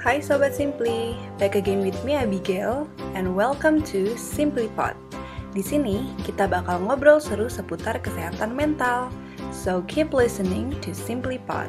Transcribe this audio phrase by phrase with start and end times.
[0.00, 4.96] Hai Sobat Simply, back again with me Abigail, and welcome to Simply Pod.
[5.52, 9.12] Di sini kita bakal ngobrol seru seputar kesehatan mental,
[9.52, 11.68] so keep listening to Simply Pod.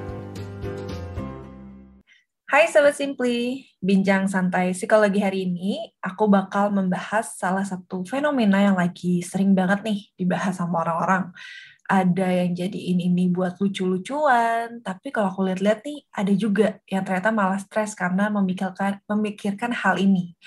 [2.47, 8.79] Hai Sobat Simply, bincang santai psikologi hari ini, aku bakal membahas salah satu fenomena yang
[8.79, 11.35] lagi sering banget nih dibahas sama orang-orang,
[11.91, 17.35] ada yang jadiin ini buat lucu-lucuan, tapi kalau aku lihat-lihat nih ada juga yang ternyata
[17.35, 20.39] malah stres karena memikirkan memikirkan hal ini.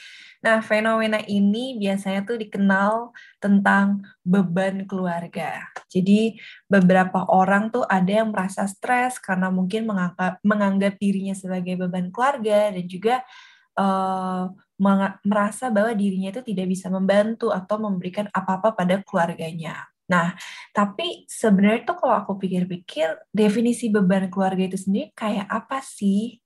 [0.44, 5.68] Nah, fenomena ini biasanya tuh dikenal tentang beban keluarga.
[5.88, 6.36] Jadi,
[6.68, 12.76] beberapa orang tuh ada yang merasa stres karena mungkin menganggap, menganggap dirinya sebagai beban keluarga
[12.76, 13.24] dan juga
[13.80, 14.52] uh,
[15.24, 19.93] merasa bahwa dirinya itu tidak bisa membantu atau memberikan apa-apa pada keluarganya.
[20.04, 20.36] Nah,
[20.76, 26.44] tapi sebenarnya tuh kalau aku pikir-pikir, definisi beban keluarga itu sendiri kayak apa sih?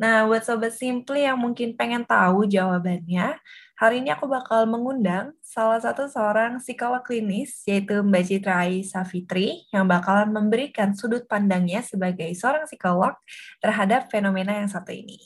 [0.00, 3.36] Nah, buat Sobat Simply yang mungkin pengen tahu jawabannya,
[3.76, 9.84] hari ini aku bakal mengundang salah satu seorang psikolog klinis, yaitu Mbak Citra Safitri, yang
[9.84, 13.12] bakalan memberikan sudut pandangnya sebagai seorang psikolog
[13.60, 15.20] terhadap fenomena yang satu ini.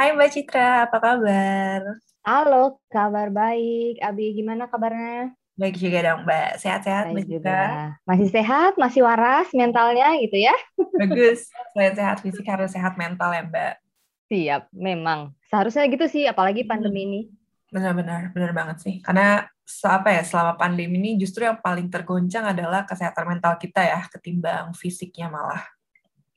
[0.00, 1.80] Hai Mbak Citra, apa kabar?
[2.24, 4.00] Halo, kabar baik.
[4.00, 5.36] Abi, gimana kabarnya?
[5.56, 7.60] Baik juga dong Mbak, sehat-sehat Mbak juga.
[8.04, 10.52] Masih sehat, masih waras mentalnya gitu ya.
[11.00, 13.74] Bagus, selain sehat fisik harus sehat mental ya Mbak.
[14.28, 15.32] Siap, memang.
[15.48, 16.70] Seharusnya gitu sih, apalagi hmm.
[16.70, 17.08] pandemi hmm.
[17.08, 17.20] ini.
[17.72, 18.94] Benar-benar, benar banget sih.
[19.00, 19.48] Karena
[19.88, 24.76] apa ya, selama pandemi ini justru yang paling tergoncang adalah kesehatan mental kita ya, ketimbang
[24.76, 25.64] fisiknya malah.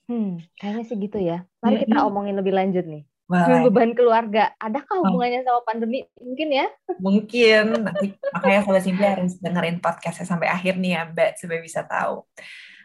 [0.08, 1.44] Hmm, kayaknya sih gitu ya.
[1.60, 3.04] Mari kita omongin lebih lanjut nih.
[3.30, 3.62] Wah.
[3.62, 4.58] beban keluarga.
[4.58, 5.02] Adakah oh.
[5.06, 6.02] hubungannya sama pandemi?
[6.18, 6.68] Mungkin ya?
[6.98, 7.86] Mungkin.
[7.86, 12.26] Nanti makanya Sobat Simply harus dengerin podcastnya sampai akhir nih ya Mbak, supaya bisa tahu.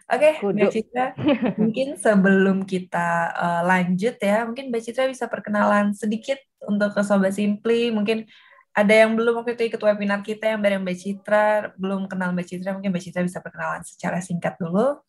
[0.04, 1.06] Oke, okay, Mbak Citra,
[1.60, 6.36] mungkin sebelum kita uh, lanjut ya, mungkin Mbak Citra bisa perkenalan sedikit
[6.68, 7.88] untuk ke Sobat Simply.
[7.88, 8.28] Mungkin
[8.76, 12.46] ada yang belum waktu itu ikut webinar kita yang bareng Mbak Citra, belum kenal Mbak
[12.52, 15.00] Citra, mungkin Mbak Citra bisa perkenalan secara singkat dulu.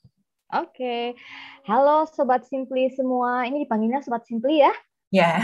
[0.56, 1.04] Oke, okay.
[1.68, 3.44] halo Sobat Simply semua.
[3.44, 4.72] Ini dipanggilnya Sobat Simply ya?
[5.16, 5.40] Ya.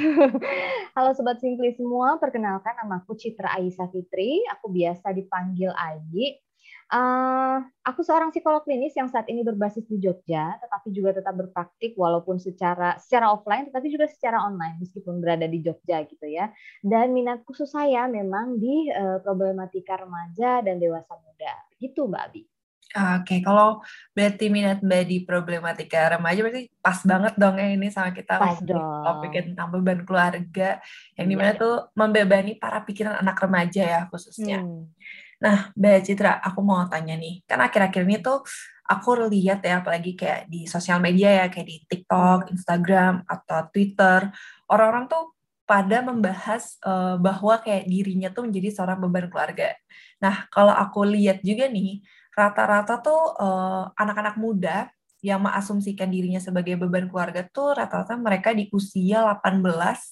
[0.96, 6.40] Halo Sobat Simply semua, perkenalkan nama aku Citra Aisyah Fitri, aku biasa dipanggil Ayi.
[6.88, 11.92] Uh, aku seorang psikolog klinis yang saat ini berbasis di Jogja, tetapi juga tetap berpraktik
[11.92, 16.48] walaupun secara secara offline, tetapi juga secara online meskipun berada di Jogja gitu ya.
[16.80, 21.52] Dan minat khusus saya memang di uh, problematika remaja dan dewasa muda.
[21.76, 22.55] Gitu Mbak Abi.
[22.96, 23.38] Oke, okay.
[23.44, 23.84] kalau
[24.16, 28.56] berarti minat Mbak di problematika remaja berarti pas banget dong ya ini sama kita pas
[28.64, 28.80] dong.
[29.04, 30.80] topik tentang beban keluarga
[31.12, 31.60] yang di mana yeah.
[31.60, 34.64] tuh membebani para pikiran anak remaja ya khususnya.
[34.64, 34.88] Hmm.
[35.36, 38.40] Nah, Mbak Citra, aku mau tanya nih, kan akhir-akhir ini tuh
[38.88, 42.48] aku lihat ya apalagi kayak di sosial media ya kayak di TikTok.
[42.48, 44.32] Instagram atau Twitter,
[44.72, 45.36] orang-orang tuh
[45.66, 49.74] pada membahas uh, bahwa kayak dirinya tuh menjadi seorang beban keluarga.
[50.22, 52.00] Nah, kalau aku lihat juga nih,
[52.36, 54.78] rata-rata tuh anak eh, anak-anak muda
[55.24, 59.64] yang mengasumsikan dirinya sebagai beban keluarga tuh rata-rata mereka di usia 18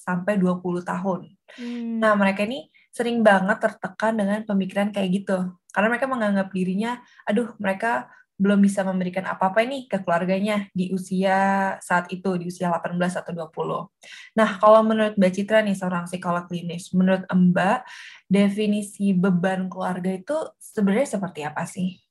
[0.03, 1.21] sampai 20 tahun.
[1.55, 2.01] Hmm.
[2.01, 5.37] Nah, mereka ini sering banget tertekan dengan pemikiran kayak gitu.
[5.71, 11.71] Karena mereka menganggap dirinya, aduh, mereka belum bisa memberikan apa-apa ini ke keluarganya di usia
[11.79, 13.87] saat itu, di usia 18 atau 20.
[14.35, 17.87] Nah, kalau menurut Mbak Citra nih, seorang psikolog klinis, menurut Mbak,
[18.27, 22.04] definisi beban keluarga itu sebenarnya seperti apa sih?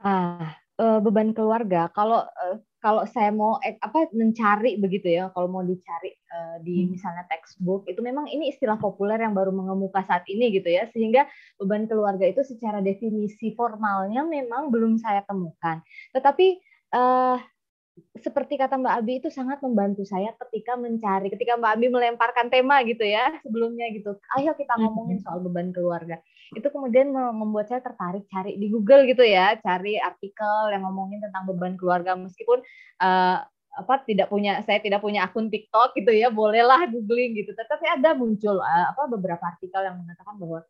[0.00, 5.50] Ah, uh, beban keluarga kalau uh, kalau saya mau eh, apa mencari begitu ya, kalau
[5.50, 6.94] mau dicari uh, di hmm.
[6.94, 11.26] misalnya textbook itu memang ini istilah populer yang baru mengemuka saat ini gitu ya, sehingga
[11.58, 15.82] beban keluarga itu secara definisi formalnya memang belum saya temukan.
[16.14, 16.46] Tetapi
[16.94, 17.42] uh,
[18.20, 22.84] seperti kata Mbak Abi itu sangat membantu saya ketika mencari, ketika Mbak Abi melemparkan tema
[22.84, 24.16] gitu ya sebelumnya gitu.
[24.36, 26.20] Ayo kita ngomongin soal beban keluarga.
[26.52, 31.48] Itu kemudian membuat saya tertarik cari di Google gitu ya, cari artikel yang ngomongin tentang
[31.48, 32.60] beban keluarga meskipun
[33.00, 33.38] uh,
[33.76, 37.56] apa tidak punya saya tidak punya akun TikTok gitu ya, bolehlah googling gitu.
[37.56, 40.60] Tetapi ada muncul uh, apa beberapa artikel yang mengatakan bahwa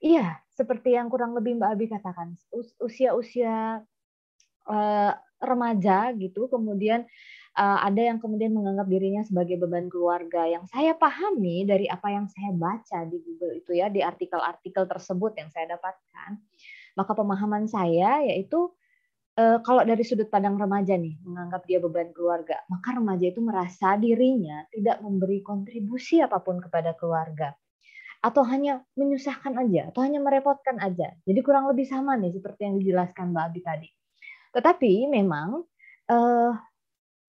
[0.00, 2.36] iya, seperti yang kurang lebih Mbak Abi katakan,
[2.80, 3.84] usia-usia
[4.64, 7.08] uh, remaja gitu, kemudian
[7.56, 10.46] uh, ada yang kemudian menganggap dirinya sebagai beban keluarga.
[10.46, 15.32] Yang saya pahami dari apa yang saya baca di Google itu ya, di artikel-artikel tersebut
[15.40, 16.30] yang saya dapatkan,
[16.94, 18.70] maka pemahaman saya yaitu
[19.40, 23.96] uh, kalau dari sudut pandang remaja nih, menganggap dia beban keluarga, maka remaja itu merasa
[23.96, 27.56] dirinya tidak memberi kontribusi apa pun kepada keluarga
[28.20, 31.16] atau hanya menyusahkan aja, atau hanya merepotkan aja.
[31.24, 33.88] Jadi kurang lebih sama nih seperti yang dijelaskan Mbak Abi tadi.
[34.50, 35.62] Tetapi memang
[36.10, 36.52] uh,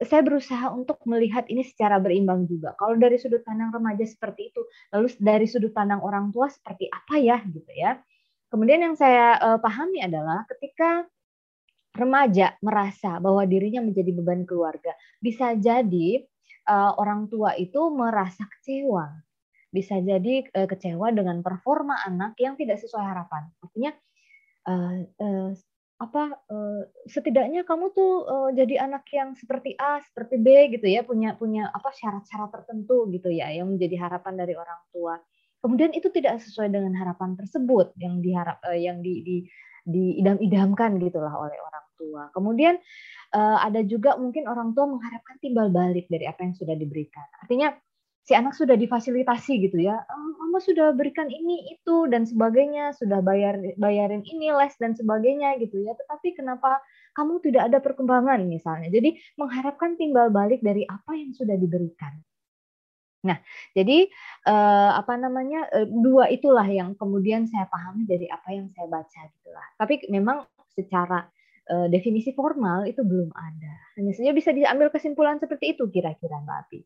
[0.01, 2.73] saya berusaha untuk melihat ini secara berimbang juga.
[2.73, 7.21] Kalau dari sudut pandang remaja seperti itu, lalu dari sudut pandang orang tua seperti apa
[7.21, 8.01] ya gitu ya.
[8.49, 11.05] Kemudian yang saya uh, pahami adalah ketika
[11.93, 14.91] remaja merasa bahwa dirinya menjadi beban keluarga,
[15.21, 16.25] bisa jadi
[16.65, 19.21] uh, orang tua itu merasa kecewa.
[19.71, 23.53] Bisa jadi uh, kecewa dengan performa anak yang tidak sesuai harapan.
[23.63, 23.91] Artinya
[24.67, 25.49] uh, uh,
[26.01, 31.05] apa uh, setidaknya kamu tuh uh, jadi anak yang seperti A, seperti B gitu ya,
[31.05, 35.21] punya punya apa syarat-syarat tertentu gitu ya yang menjadi harapan dari orang tua.
[35.61, 39.37] Kemudian itu tidak sesuai dengan harapan tersebut yang diharap uh, yang di, di
[39.85, 42.23] diidam-idamkan gitulah oleh orang tua.
[42.33, 42.77] Kemudian
[43.33, 47.25] ada juga mungkin orang tua mengharapkan timbal balik dari apa yang sudah diberikan.
[47.41, 47.73] Artinya
[48.21, 53.19] si anak sudah difasilitasi gitu ya, oh, mama sudah berikan ini itu dan sebagainya, sudah
[53.25, 55.97] bayar bayarin ini les dan sebagainya gitu ya.
[55.97, 56.81] Tetapi kenapa
[57.17, 58.93] kamu tidak ada perkembangan misalnya?
[58.93, 62.13] Jadi mengharapkan timbal balik dari apa yang sudah diberikan.
[63.21, 63.37] Nah,
[63.77, 64.09] jadi
[64.49, 69.21] eh, apa namanya eh, dua itulah yang kemudian saya pahami dari apa yang saya baca
[69.29, 69.67] gitulah.
[69.77, 71.29] Tapi memang secara
[71.69, 73.73] eh, definisi formal itu belum ada.
[73.97, 76.81] Hanya saja bisa diambil kesimpulan seperti itu kira-kira Mbak Api.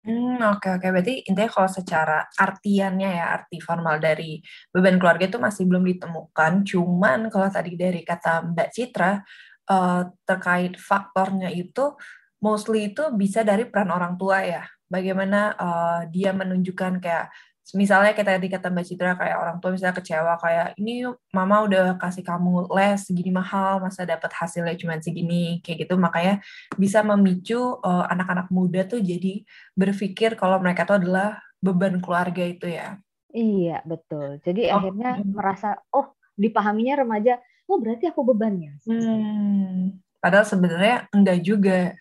[0.00, 0.86] Hmm, oke oke.
[0.96, 4.40] Berarti intinya kalau secara artiannya ya, arti formal dari
[4.72, 6.52] beban keluarga itu masih belum ditemukan.
[6.64, 9.20] Cuman kalau tadi dari kata Mbak Citra
[9.68, 11.92] uh, terkait faktornya itu
[12.40, 14.64] mostly itu bisa dari peran orang tua ya.
[14.88, 17.28] Bagaimana uh, dia menunjukkan kayak
[17.74, 21.98] misalnya kita tadi kata Mbak Citra kayak orang tua misalnya kecewa kayak ini mama udah
[22.00, 26.42] kasih kamu les segini mahal masa dapat hasilnya cuma segini kayak gitu makanya
[26.74, 29.46] bisa memicu eh, anak-anak muda tuh jadi
[29.78, 32.96] berpikir kalau mereka tuh adalah beban keluarga itu ya.
[33.30, 34.42] Iya betul.
[34.42, 34.80] Jadi oh.
[34.80, 35.30] akhirnya hmm.
[35.30, 37.38] merasa oh dipahaminya remaja
[37.70, 38.80] oh berarti aku bebannya.
[38.82, 40.00] Hmm.
[40.18, 41.94] Padahal sebenarnya enggak juga.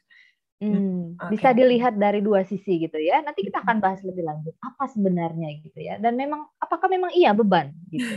[0.60, 1.40] Hmm, okay.
[1.40, 3.24] Bisa dilihat dari dua sisi gitu ya.
[3.24, 5.96] Nanti kita akan bahas lebih lanjut apa sebenarnya gitu ya.
[6.04, 8.12] Dan memang apakah memang iya beban gitu.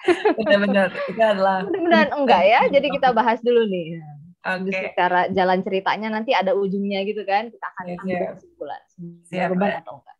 [0.40, 1.64] Benar-benar itu adalah.
[1.64, 2.60] Mudah-mudahan enggak ya.
[2.68, 3.96] Jadi kita bahas dulu nih.
[4.40, 4.92] Okay.
[4.92, 7.48] Secara jalan ceritanya nanti ada ujungnya gitu kan.
[7.48, 8.32] Kita akan yeah, ambil yeah.
[8.36, 8.80] kesimpulan.
[9.28, 10.16] Siap, beban atau enggak.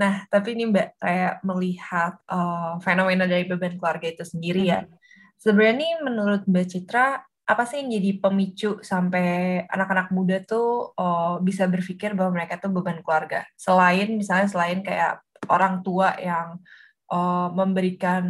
[0.00, 4.80] Nah, tapi ini Mbak kayak melihat uh, fenomena dari beban keluarga itu sendiri ya.
[4.80, 4.88] hmm.
[4.88, 4.96] ya.
[5.36, 11.42] Sebenarnya nih menurut Mbak Citra apa sih yang jadi pemicu sampai anak-anak muda tuh oh,
[11.42, 13.42] bisa berpikir bahwa mereka tuh beban keluarga?
[13.58, 16.62] Selain misalnya selain kayak orang tua yang
[17.10, 18.24] oh, memberikan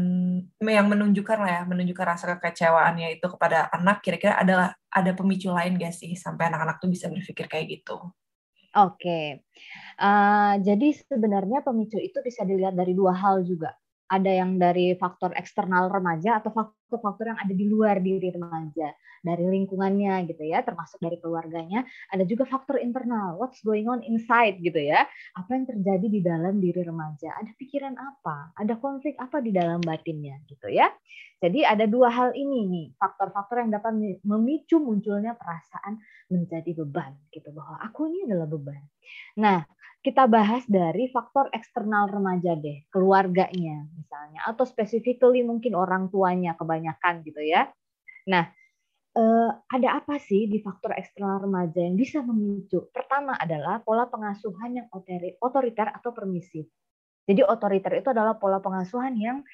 [0.64, 5.76] yang menunjukkan lah ya, menunjukkan rasa kekecewaannya itu kepada anak, kira-kira adalah ada pemicu lain
[5.76, 8.00] gak sih sampai anak-anak tuh bisa berpikir kayak gitu?
[8.72, 9.26] Oke, okay.
[10.00, 13.76] uh, jadi sebenarnya pemicu itu bisa dilihat dari dua hal juga
[14.12, 16.52] ada yang dari faktor eksternal remaja atau
[16.92, 18.92] faktor-faktor yang ada di luar diri remaja
[19.24, 24.60] dari lingkungannya gitu ya termasuk dari keluarganya ada juga faktor internal what's going on inside
[24.60, 25.08] gitu ya
[25.38, 29.80] apa yang terjadi di dalam diri remaja ada pikiran apa ada konflik apa di dalam
[29.80, 30.90] batinnya gitu ya.
[31.42, 35.98] Jadi ada dua hal ini nih faktor-faktor yang dapat memicu munculnya perasaan
[36.30, 38.82] menjadi beban gitu bahwa aku ini adalah beban.
[39.42, 39.66] Nah
[40.02, 47.22] kita bahas dari faktor eksternal remaja deh, keluarganya misalnya, atau specifically mungkin orang tuanya kebanyakan
[47.22, 47.70] gitu ya.
[48.26, 48.50] Nah,
[49.14, 52.90] eh, ada apa sih di faktor eksternal remaja yang bisa memicu?
[52.90, 54.86] Pertama adalah pola pengasuhan yang
[55.38, 56.66] otoriter atau permisif.
[57.22, 59.46] Jadi otoriter itu adalah pola pengasuhan yang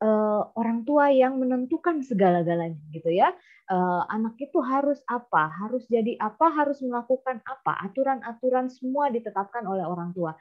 [0.00, 3.34] uh, orang tua yang menentukan segala-galanya gitu ya.
[3.68, 7.78] Uh, anak itu harus apa, harus jadi apa, harus melakukan apa.
[7.88, 10.32] Aturan-aturan semua ditetapkan oleh orang tua.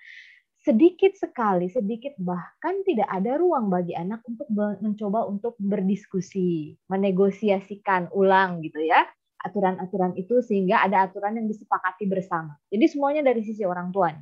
[0.62, 8.62] Sedikit sekali, sedikit bahkan tidak ada ruang bagi anak untuk mencoba untuk berdiskusi, menegosiasikan ulang
[8.62, 9.10] gitu ya
[9.42, 12.56] aturan-aturan itu sehingga ada aturan yang disepakati bersama.
[12.70, 14.14] Jadi semuanya dari sisi orang tua.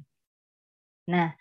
[1.12, 1.34] Nah,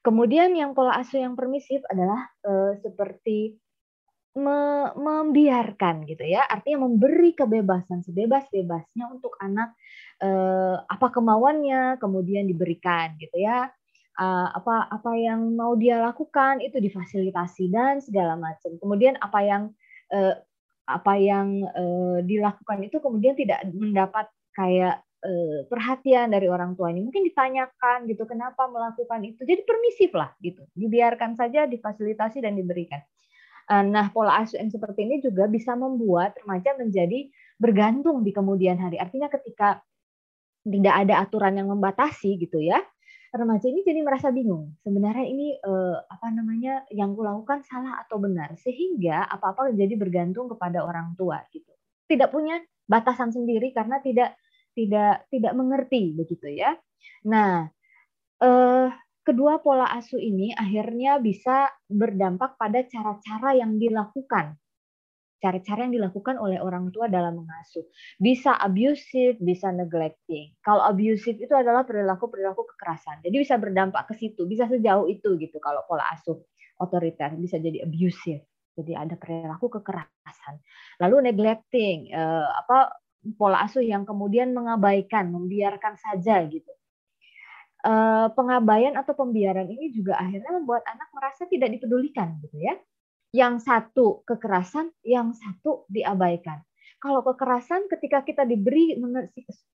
[0.00, 3.60] Kemudian yang pola asuh yang permisif adalah uh, seperti
[4.30, 9.74] me membiarkan gitu ya, artinya memberi kebebasan sebebas-bebasnya untuk anak
[10.22, 13.68] uh, apa kemauannya kemudian diberikan gitu ya.
[14.20, 18.76] Uh, apa apa yang mau dia lakukan itu difasilitasi dan segala macam.
[18.78, 19.62] Kemudian apa yang
[20.14, 20.34] uh,
[20.88, 27.04] apa yang uh, dilakukan itu kemudian tidak mendapat kayak Eh, perhatian dari orang tuanya.
[27.04, 29.44] Mungkin ditanyakan gitu, kenapa melakukan itu.
[29.44, 30.64] Jadi permisif lah gitu.
[30.72, 33.04] Dibiarkan saja, difasilitasi dan diberikan.
[33.68, 37.28] Eh, nah, pola asuh yang seperti ini juga bisa membuat remaja menjadi
[37.60, 38.96] bergantung di kemudian hari.
[38.96, 39.84] Artinya ketika
[40.64, 42.80] tidak ada aturan yang membatasi gitu ya,
[43.36, 44.72] remaja ini jadi merasa bingung.
[44.80, 50.80] Sebenarnya ini eh, apa namanya yang kulakukan salah atau benar, sehingga apa-apa jadi bergantung kepada
[50.80, 51.68] orang tua gitu.
[52.08, 52.56] Tidak punya
[52.88, 54.40] batasan sendiri karena tidak
[54.80, 56.72] tidak tidak mengerti begitu ya.
[57.28, 57.68] Nah,
[58.40, 58.88] eh,
[59.20, 64.56] kedua pola asuh ini akhirnya bisa berdampak pada cara-cara yang dilakukan.
[65.40, 67.80] Cara-cara yang dilakukan oleh orang tua dalam mengasuh.
[68.20, 70.52] Bisa abusive, bisa neglecting.
[70.60, 73.24] Kalau abusive itu adalah perilaku-perilaku kekerasan.
[73.24, 76.44] Jadi bisa berdampak ke situ, bisa sejauh itu gitu kalau pola asuh
[76.80, 78.44] otoriter bisa jadi abusive.
[78.76, 80.60] Jadi ada perilaku kekerasan.
[81.00, 82.99] Lalu neglecting, eh, apa
[83.36, 86.70] pola asuh yang kemudian mengabaikan, membiarkan saja gitu
[87.80, 92.76] Eh, pengabaian atau pembiaran ini juga akhirnya membuat anak merasa tidak dipedulikan gitu ya.
[93.32, 96.60] Yang satu kekerasan, yang satu diabaikan.
[97.00, 99.00] Kalau kekerasan ketika kita diberi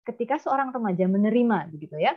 [0.03, 2.12] ketika seorang remaja menerima begitu ya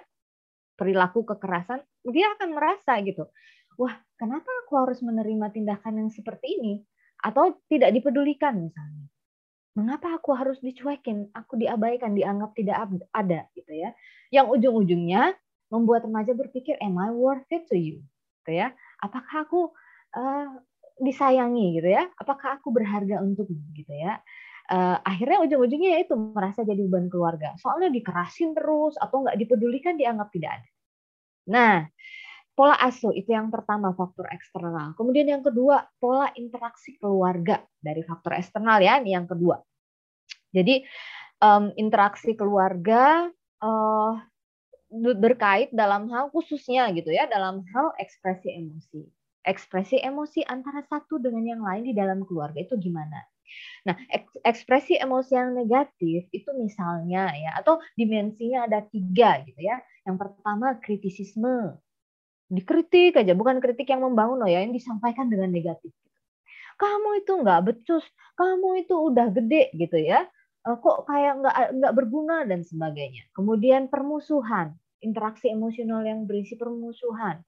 [0.75, 1.79] perilaku kekerasan,
[2.11, 3.31] dia akan merasa gitu.
[3.79, 6.75] Wah, kenapa aku harus menerima tindakan yang seperti ini?
[7.23, 9.07] Atau tidak dipedulikan misalnya.
[9.77, 13.93] Mengapa aku harus dicuekin, aku diabaikan, dianggap tidak ada gitu ya.
[14.33, 15.37] Yang ujung-ujungnya
[15.69, 18.01] membuat remaja berpikir, am I worth it to you?
[18.41, 18.73] Gitu ya.
[19.05, 19.77] Apakah aku
[20.17, 20.49] uh,
[20.97, 22.09] disayangi gitu ya?
[22.17, 24.17] Apakah aku berharga untukmu gitu ya?
[24.67, 27.53] Uh, akhirnya ujung-ujungnya itu merasa jadi beban keluarga.
[27.61, 30.71] Soalnya dikerasin terus atau nggak dipedulikan dianggap tidak ada.
[31.47, 31.77] Nah,
[32.57, 34.97] pola asuh itu yang pertama faktor eksternal.
[34.97, 39.61] Kemudian yang kedua pola interaksi keluarga dari faktor eksternal ya, ini yang kedua.
[40.57, 40.81] Jadi
[41.45, 43.29] um, interaksi keluarga
[43.61, 44.13] uh,
[45.21, 49.05] berkait dalam hal khususnya gitu ya dalam hal ekspresi emosi.
[49.47, 53.23] Ekspresi emosi antara satu dengan yang lain di dalam keluarga itu gimana?
[53.87, 53.95] Nah,
[54.43, 59.79] ekspresi emosi yang negatif itu misalnya ya atau dimensinya ada tiga gitu ya.
[60.03, 61.79] Yang pertama kritisisme,
[62.47, 65.91] dikritik aja, bukan kritik yang membangun loh ya, yang disampaikan dengan negatif.
[66.77, 68.05] Kamu itu nggak becus,
[68.37, 70.29] kamu itu udah gede gitu ya.
[70.67, 73.25] Eh, kok kayak nggak nggak berguna dan sebagainya.
[73.33, 77.41] Kemudian permusuhan, interaksi emosional yang berisi permusuhan.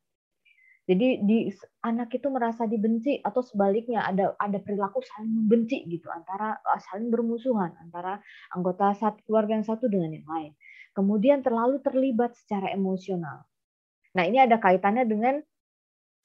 [0.89, 1.53] Jadi di
[1.85, 7.13] anak itu merasa dibenci atau sebaliknya ada ada perilaku saling membenci gitu antara eh, saling
[7.13, 8.17] bermusuhan antara
[8.57, 10.53] anggota satu keluarga yang satu dengan yang lain.
[10.97, 13.45] Kemudian terlalu terlibat secara emosional.
[14.17, 15.41] Nah, ini ada kaitannya dengan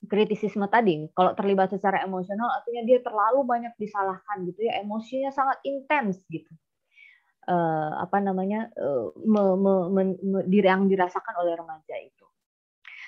[0.04, 1.08] kritisisme tadi.
[1.16, 6.52] Kalau terlibat secara emosional artinya dia terlalu banyak disalahkan gitu ya, emosinya sangat intens gitu
[7.48, 12.26] uh, apa namanya uh, me, me, me, me, yang dirasakan oleh remaja itu.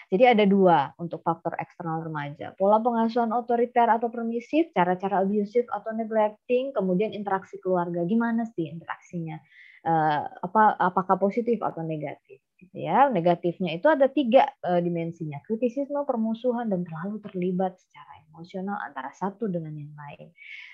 [0.05, 2.53] Jadi ada dua untuk faktor eksternal remaja.
[2.53, 8.05] Pola pengasuhan otoriter atau permisif, cara-cara abusive atau neglecting, kemudian interaksi keluarga.
[8.05, 9.41] Gimana sih interaksinya?
[9.82, 12.45] Uh, apa apakah positif atau negatif?
[12.56, 13.12] Gitu ya.
[13.12, 19.48] Negatifnya itu ada tiga uh, dimensinya: kritisisme, permusuhan, dan terlalu terlibat secara emosional antara satu
[19.48, 20.32] dengan yang lain.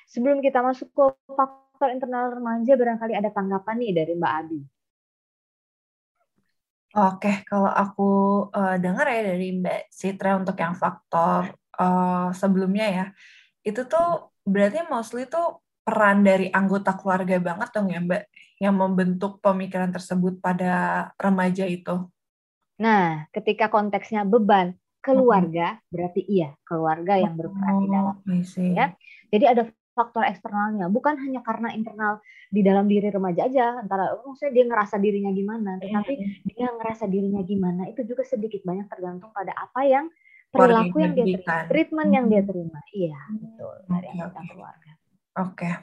[0.09, 4.61] Sebelum kita masuk ke faktor internal remaja barangkali ada tanggapan nih dari Mbak Abi.
[6.91, 8.09] Oke, kalau aku
[8.51, 13.05] uh, dengar ya dari Mbak Citra untuk yang faktor uh, sebelumnya ya,
[13.63, 18.23] itu tuh berarti mostly tuh peran dari anggota keluarga banget dong ya Mbak,
[18.61, 22.05] yang membentuk pemikiran tersebut pada remaja itu.
[22.81, 25.81] Nah, ketika konteksnya beban keluarga, hmm.
[25.89, 28.15] berarti iya keluarga yang berperan oh, di dalam.
[28.77, 28.85] Ya,
[29.33, 34.31] jadi ada faktor eksternalnya bukan hanya karena internal di dalam diri remaja aja antara oh,
[34.31, 36.47] maksudnya dia ngerasa dirinya gimana iya, tetapi yeah.
[36.47, 40.05] dia ngerasa dirinya gimana itu juga sedikit banyak tergantung pada apa yang
[40.51, 42.49] perilaku yang dia terima treatment yang dia hmm.
[42.49, 44.91] terima iya betul dari okay, anggota keluarga
[45.37, 45.73] oke okay.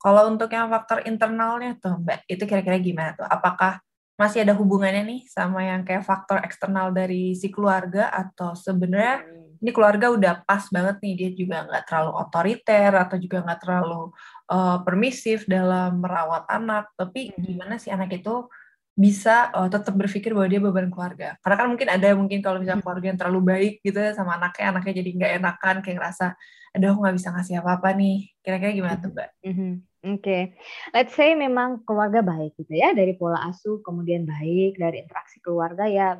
[0.00, 3.80] kalau untuk yang faktor internalnya tuh mbak itu kira-kira gimana tuh apakah
[4.16, 9.42] masih ada hubungannya nih sama yang kayak faktor eksternal dari si keluarga atau sebenarnya hmm
[9.62, 14.02] ini keluarga udah pas banget nih dia juga nggak terlalu otoriter atau juga nggak terlalu
[14.50, 17.38] uh, permisif dalam merawat anak tapi hmm.
[17.38, 18.50] gimana sih anak itu
[18.92, 22.80] bisa uh, tetap berpikir bahwa dia beban keluarga karena kan mungkin ada mungkin kalau misalnya
[22.80, 22.84] hmm.
[22.84, 26.26] keluarga yang terlalu baik gitu ya sama anaknya anaknya jadi nggak enakan kayak ngerasa
[26.72, 29.28] ada aku nggak bisa ngasih apa-apa nih kira-kira gimana tuh mbak?
[29.44, 29.72] Mm -hmm.
[30.02, 30.42] Oke, okay.
[30.90, 35.86] let's say memang keluarga baik gitu ya dari pola asuh kemudian baik dari interaksi keluarga
[35.86, 36.18] ya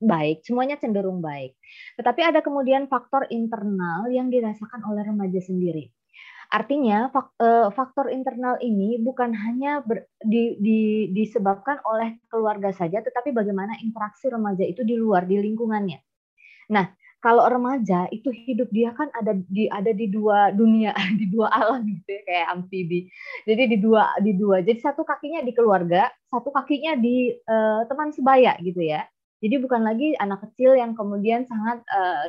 [0.00, 1.54] baik, semuanya cenderung baik.
[2.00, 5.92] Tetapi ada kemudian faktor internal yang dirasakan oleh remaja sendiri.
[6.50, 10.80] Artinya eh, faktor internal ini bukan hanya ber, di, di,
[11.14, 16.02] disebabkan oleh keluarga saja, tetapi bagaimana interaksi remaja itu di luar di lingkungannya.
[16.74, 16.90] Nah,
[17.20, 20.90] kalau remaja itu hidup dia kan ada di ada di dua dunia,
[21.20, 23.06] di dua alam gitu ya kayak amfibi.
[23.46, 24.64] Jadi di dua di dua.
[24.64, 29.04] Jadi satu kakinya di keluarga, satu kakinya di uh, teman sebaya gitu ya.
[29.40, 32.28] Jadi bukan lagi anak kecil yang kemudian sangat uh,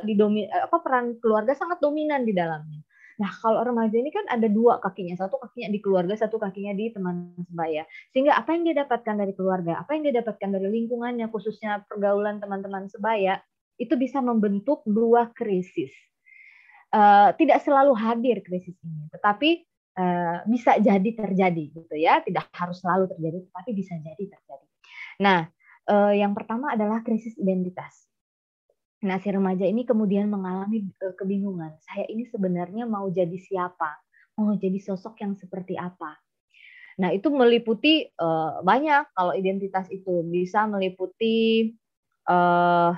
[0.64, 2.84] apa peran keluarga sangat dominan di dalamnya.
[3.22, 6.90] Nah, kalau remaja ini kan ada dua kakinya, satu kakinya di keluarga, satu kakinya di
[6.90, 7.86] teman sebaya.
[8.10, 12.42] Sehingga apa yang dia dapatkan dari keluarga, apa yang dia dapatkan dari lingkungannya, khususnya pergaulan
[12.42, 13.38] teman-teman sebaya,
[13.78, 15.94] itu bisa membentuk dua krisis.
[16.90, 19.64] Uh, tidak selalu hadir krisis ini, tetapi
[20.02, 22.26] uh, bisa jadi terjadi, gitu ya.
[22.26, 24.66] Tidak harus selalu terjadi, tetapi bisa jadi terjadi.
[25.22, 25.46] Nah,
[25.86, 28.11] uh, yang pertama adalah krisis identitas
[29.02, 31.74] Nah, si remaja ini kemudian mengalami e, kebingungan.
[31.82, 33.98] Saya ini sebenarnya mau jadi siapa?
[34.38, 36.14] Mau jadi sosok yang seperti apa?
[37.02, 39.10] Nah, itu meliputi uh, banyak.
[39.16, 41.72] Kalau identitas itu bisa meliputi
[42.30, 42.94] uh,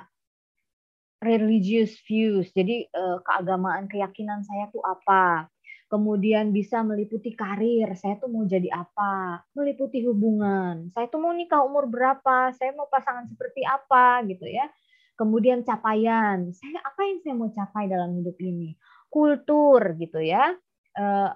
[1.25, 2.53] religious views.
[2.53, 2.91] Jadi
[3.25, 5.49] keagamaan, keyakinan saya tuh apa?
[5.89, 9.41] Kemudian bisa meliputi karir, saya tuh mau jadi apa?
[9.57, 12.53] Meliputi hubungan, saya tuh mau nikah umur berapa?
[12.53, 14.69] Saya mau pasangan seperti apa gitu ya
[15.15, 16.51] kemudian capaian.
[16.55, 18.75] Saya apa yang saya mau capai dalam hidup ini?
[19.11, 20.55] Kultur gitu ya.
[20.95, 21.31] Uh,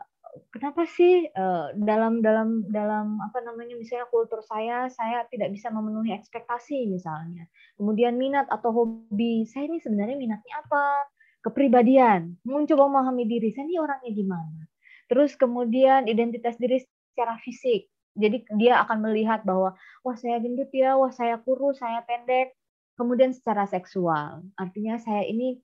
[0.52, 6.14] kenapa sih uh, dalam dalam dalam apa namanya misalnya kultur saya saya tidak bisa memenuhi
[6.14, 7.46] ekspektasi misalnya.
[7.78, 9.46] Kemudian minat atau hobi.
[9.46, 11.08] Saya ini sebenarnya minatnya apa?
[11.46, 12.34] Kepribadian.
[12.42, 14.62] Mencoba memahami diri saya ini orangnya gimana.
[15.08, 17.88] Terus kemudian identitas diri secara fisik.
[18.18, 20.98] Jadi dia akan melihat bahwa wah saya gendut ya.
[20.98, 22.57] Wah saya kurus saya pendek
[22.98, 25.54] Kemudian secara seksual, artinya saya ini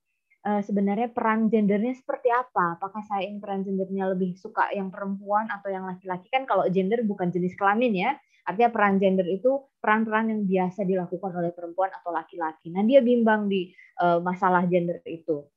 [0.47, 2.79] uh, sebenarnya peran gendernya seperti apa?
[2.79, 6.31] Apakah saya ini peran gendernya lebih suka yang perempuan atau yang laki-laki?
[6.31, 8.11] Kan kalau gender bukan jenis kelamin ya.
[8.45, 12.71] Artinya peran gender itu peran-peran yang biasa dilakukan oleh perempuan atau laki-laki.
[12.71, 15.49] Nah, dia bimbang di uh, masalah gender itu.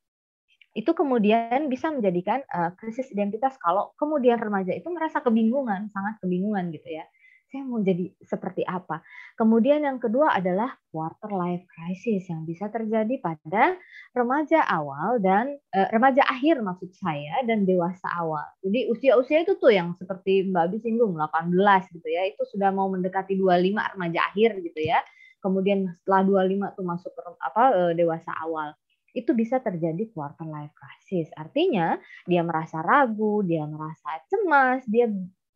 [0.72, 6.74] Itu kemudian bisa menjadikan uh, krisis identitas kalau kemudian remaja itu merasa kebingungan, sangat kebingungan
[6.74, 7.04] gitu ya
[7.48, 9.00] saya mau jadi seperti apa.
[9.32, 13.72] Kemudian yang kedua adalah quarter life crisis yang bisa terjadi pada
[14.12, 18.44] remaja awal dan eh, remaja akhir maksud saya dan dewasa awal.
[18.60, 22.92] Jadi usia-usia itu tuh yang seperti Mbak Abi singgung 18 gitu ya, itu sudah mau
[22.92, 25.00] mendekati 25 remaja akhir gitu ya.
[25.40, 28.76] Kemudian setelah 25 tuh masuk ke apa eh, dewasa awal
[29.16, 31.32] itu bisa terjadi quarter life crisis.
[31.32, 31.96] Artinya
[32.28, 35.08] dia merasa ragu, dia merasa cemas, dia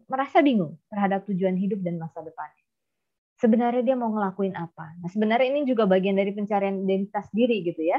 [0.06, 2.48] merasa bingung terhadap tujuan hidup dan masa depan.
[3.38, 4.94] Sebenarnya dia mau ngelakuin apa?
[5.02, 7.98] Nah, sebenarnya ini juga bagian dari pencarian identitas diri gitu ya.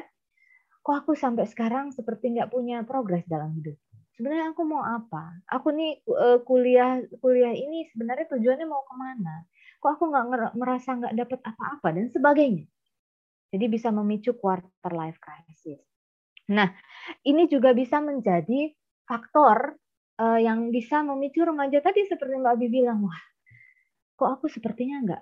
[0.83, 3.75] Kok aku sampai sekarang seperti nggak punya progres dalam hidup?
[4.15, 5.35] Sebenarnya aku mau apa?
[5.51, 9.43] Aku nih eh, kuliah kuliah ini sebenarnya tujuannya mau ke mana?
[9.83, 12.65] Kok aku nggak merasa nggak dapat apa-apa dan sebagainya.
[13.51, 15.81] Jadi bisa memicu quarter life crisis.
[16.49, 16.71] Nah,
[17.23, 18.71] ini juga bisa menjadi
[19.07, 19.77] faktor
[20.19, 23.21] uh, yang bisa memicu remaja tadi seperti Mbak Abi bilang, wah,
[24.13, 25.21] kok aku sepertinya nggak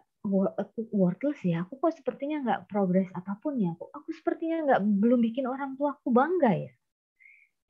[0.93, 5.19] worthless ya, aku kok sepertinya nggak progres apa pun ya, kok aku sepertinya nggak belum
[5.21, 6.73] bikin orang tua aku bangga ya.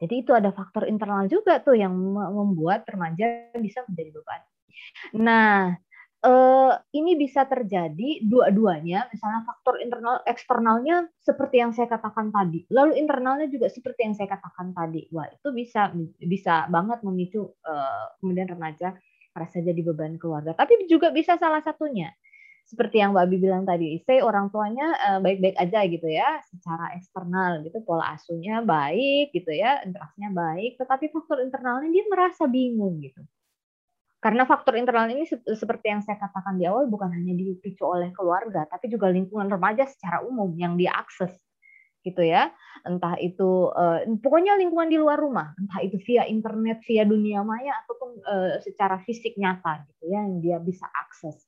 [0.02, 4.42] Jadi itu ada faktor internal juga tuh yang membuat remaja bisa menjadi beban.
[5.22, 5.78] Nah,
[6.22, 12.98] uh, ini bisa terjadi dua-duanya, misalnya faktor internal eksternalnya seperti yang saya katakan tadi, lalu
[13.02, 15.10] internalnya juga seperti yang saya katakan tadi.
[15.14, 15.90] Wah, itu bisa
[16.22, 18.96] bisa banget memicu uh, kemudian remaja
[19.34, 20.54] merasa jadi beban keluarga.
[20.54, 22.14] Tapi juga bisa salah satunya.
[22.62, 26.96] Seperti yang Mbak Abi bilang tadi, saya orang tuanya uh, baik-baik aja gitu ya, secara
[26.96, 33.02] eksternal gitu, pola asuhnya baik gitu ya, interaksinya baik, tetapi faktor internalnya dia merasa bingung
[33.04, 33.20] gitu
[34.22, 38.70] karena faktor internal ini seperti yang saya katakan di awal bukan hanya dipicu oleh keluarga,
[38.70, 41.34] tapi juga lingkungan remaja secara umum yang dia akses
[42.06, 42.54] gitu ya.
[42.86, 47.74] Entah itu uh, pokoknya lingkungan di luar rumah, entah itu via internet, via dunia maya
[47.82, 51.42] ataupun uh, secara fisik nyata gitu ya yang dia bisa akses.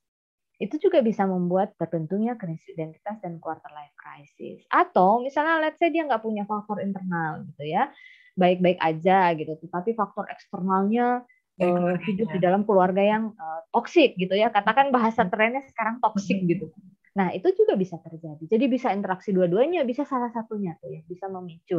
[0.58, 4.66] Itu juga bisa membuat terbentuknya krisis identitas dan quarter life crisis.
[4.74, 7.94] Atau misalnya let's say dia nggak punya faktor internal gitu ya.
[8.34, 11.22] Baik-baik aja gitu, tetapi faktor eksternalnya
[11.64, 14.52] uh, hidup di dalam keluarga yang uh, toksik gitu ya.
[14.52, 16.70] Katakan bahasa trennya sekarang toksik gitu.
[17.14, 18.42] Nah, itu juga bisa terjadi.
[18.50, 21.78] Jadi bisa interaksi dua-duanya, bisa salah satunya tuh ya, bisa memicu.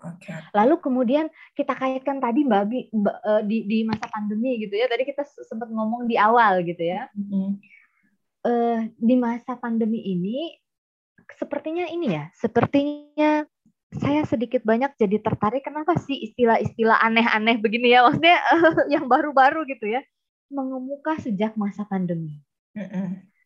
[0.00, 0.32] Okay.
[0.56, 4.88] Lalu kemudian kita kaitkan tadi Mbak Bi uh, di, di masa pandemi gitu ya.
[4.88, 7.12] Tadi kita sempat ngomong di awal gitu ya.
[7.12, 7.48] Mm -hmm.
[8.48, 10.56] uh, di masa pandemi ini
[11.36, 13.44] sepertinya ini ya, sepertinya
[14.00, 18.40] saya sedikit banyak jadi tertarik kenapa sih istilah-istilah aneh-aneh begini ya maksudnya
[18.94, 20.00] yang baru-baru gitu ya
[20.52, 22.40] mengemuka sejak masa pandemi.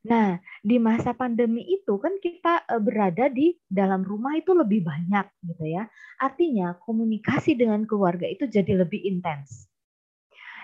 [0.07, 5.27] Nah di masa pandemi itu kan kita eh, berada di dalam rumah itu lebih banyak
[5.43, 5.91] gitu ya
[6.23, 9.67] artinya komunikasi dengan keluarga itu jadi lebih intens.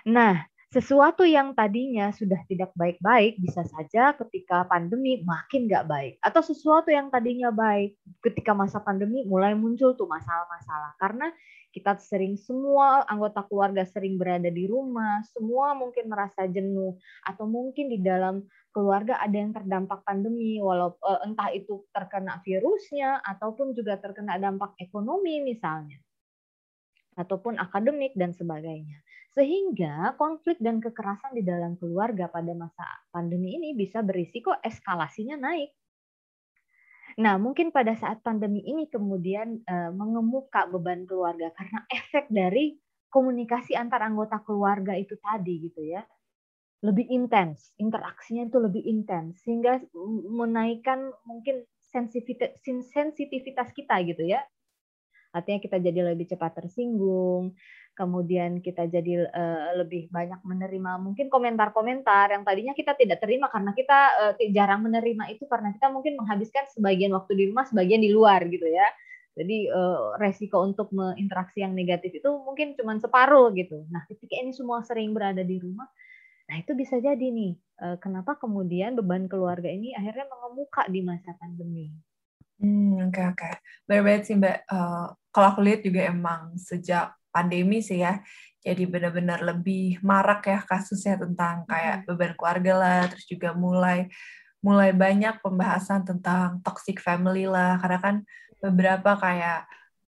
[0.06, 6.40] Nah sesuatu yang tadinya sudah tidak baik-baik bisa saja ketika pandemi makin nggak baik atau
[6.40, 11.28] sesuatu yang tadinya baik ketika masa pandemi mulai muncul tuh masalah-masalah karena
[11.72, 17.88] kita sering semua anggota keluarga sering berada di rumah, semua mungkin merasa jenuh atau mungkin
[17.88, 18.44] di dalam
[18.76, 24.76] keluarga ada yang terdampak pandemi, walau eh, entah itu terkena virusnya ataupun juga terkena dampak
[24.84, 25.96] ekonomi misalnya,
[27.16, 29.00] ataupun akademik dan sebagainya.
[29.32, 35.72] Sehingga konflik dan kekerasan di dalam keluarga pada masa pandemi ini bisa berisiko eskalasinya naik.
[37.20, 42.76] Nah, mungkin pada saat pandemi ini kemudian uh, mengemuka beban keluarga karena efek dari
[43.12, 46.00] komunikasi antar anggota keluarga itu tadi gitu ya.
[46.82, 49.78] Lebih intens, interaksinya itu lebih intens sehingga
[50.28, 54.40] menaikkan mungkin sensitivitas kita gitu ya.
[55.32, 57.56] Artinya kita jadi lebih cepat tersinggung,
[57.92, 63.76] kemudian kita jadi uh, lebih banyak menerima mungkin komentar-komentar yang tadinya kita tidak terima karena
[63.76, 68.08] kita uh, jarang menerima itu karena kita mungkin menghabiskan sebagian waktu di rumah, sebagian di
[68.08, 68.88] luar gitu ya.
[69.32, 73.84] Jadi uh, resiko untuk berinteraksi yang negatif itu mungkin cuma separuh gitu.
[73.88, 75.88] Nah, ketika ini semua sering berada di rumah,
[76.48, 81.32] nah itu bisa jadi nih uh, kenapa kemudian beban keluarga ini akhirnya mengemuka di masa
[81.40, 81.88] pandemi.
[82.60, 83.40] Hmm, oke okay, oke.
[83.40, 83.54] Okay.
[83.88, 84.58] Benar sih Mbak.
[84.68, 88.20] Uh, kalau aku lihat juga emang sejak pandemi sih ya.
[88.62, 94.06] Jadi benar-benar lebih marak ya kasusnya tentang kayak beban keluarga lah, terus juga mulai
[94.62, 98.16] mulai banyak pembahasan tentang toxic family lah, karena kan
[98.62, 99.66] beberapa kayak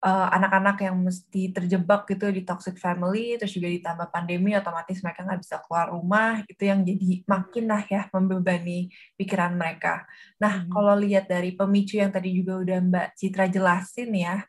[0.04, 5.24] eh, anak-anak yang mesti terjebak gitu di toxic family, terus juga ditambah pandemi, otomatis mereka
[5.24, 10.04] nggak bisa keluar rumah, itu yang jadi makin lah ya membebani pikiran mereka.
[10.44, 10.76] Nah, hmm.
[10.76, 14.44] kalau lihat dari pemicu yang tadi juga udah Mbak Citra jelasin ya,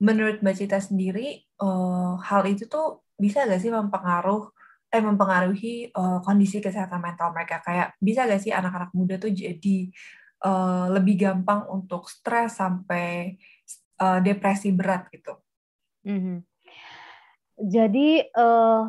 [0.00, 4.52] menurut Mbak Cita sendiri uh, hal itu tuh bisa gak sih mempengaruh
[4.92, 9.78] eh mempengaruhi uh, kondisi kesehatan mental mereka kayak bisa gak sih anak-anak muda tuh jadi
[10.44, 13.34] uh, lebih gampang untuk stres sampai
[14.00, 15.34] uh, depresi berat gitu.
[16.06, 16.38] Mm-hmm.
[17.56, 18.84] Jadi uh,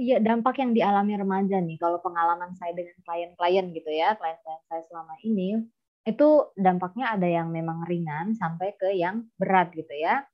[0.00, 4.80] ya dampak yang dialami remaja nih kalau pengalaman saya dengan klien-klien gitu ya klien-klien saya
[4.88, 5.60] selama ini
[6.04, 10.24] itu dampaknya ada yang memang ringan sampai ke yang berat gitu ya.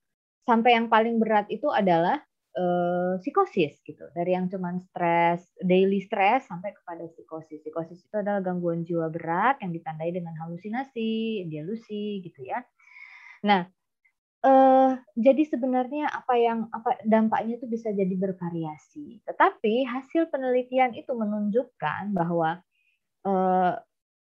[0.43, 2.19] Sampai yang paling berat itu adalah
[2.59, 4.03] uh, psikosis gitu.
[4.11, 7.63] Dari yang cuman stres, daily stress sampai kepada psikosis.
[7.63, 12.67] Psikosis itu adalah gangguan jiwa berat yang ditandai dengan halusinasi, delusi gitu ya.
[13.47, 13.63] Nah,
[14.43, 19.23] uh, jadi sebenarnya apa yang apa dampaknya itu bisa jadi bervariasi.
[19.23, 22.59] Tetapi hasil penelitian itu menunjukkan bahwa
[23.23, 23.75] uh,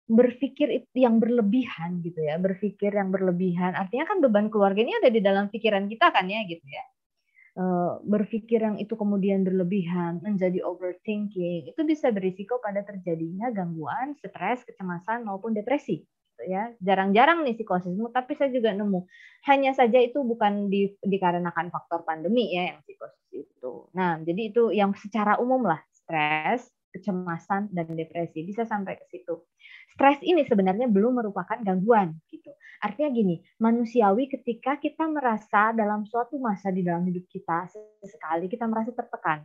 [0.07, 3.75] berpikir yang berlebihan gitu ya, berpikir yang berlebihan.
[3.75, 6.83] Artinya kan beban keluarga ini ada di dalam pikiran kita kan ya gitu ya.
[7.57, 14.61] Eh, berpikir yang itu kemudian berlebihan, menjadi overthinking, itu bisa berisiko pada terjadinya gangguan, stres,
[14.61, 16.05] kecemasan maupun depresi.
[16.05, 19.09] Gitu ya, jarang-jarang nih psikosis, tapi saya juga nemu.
[19.49, 23.89] Hanya saja itu bukan di, dikarenakan faktor pandemi ya yang psikosis itu.
[23.97, 29.45] Nah, jadi itu yang secara umum lah, stres, kecemasan dan depresi bisa sampai ke situ
[29.93, 32.51] stres ini sebenarnya belum merupakan gangguan gitu.
[32.77, 37.65] Artinya gini, manusiawi ketika kita merasa dalam suatu masa di dalam hidup kita
[38.05, 39.41] sekali kita merasa tertekan.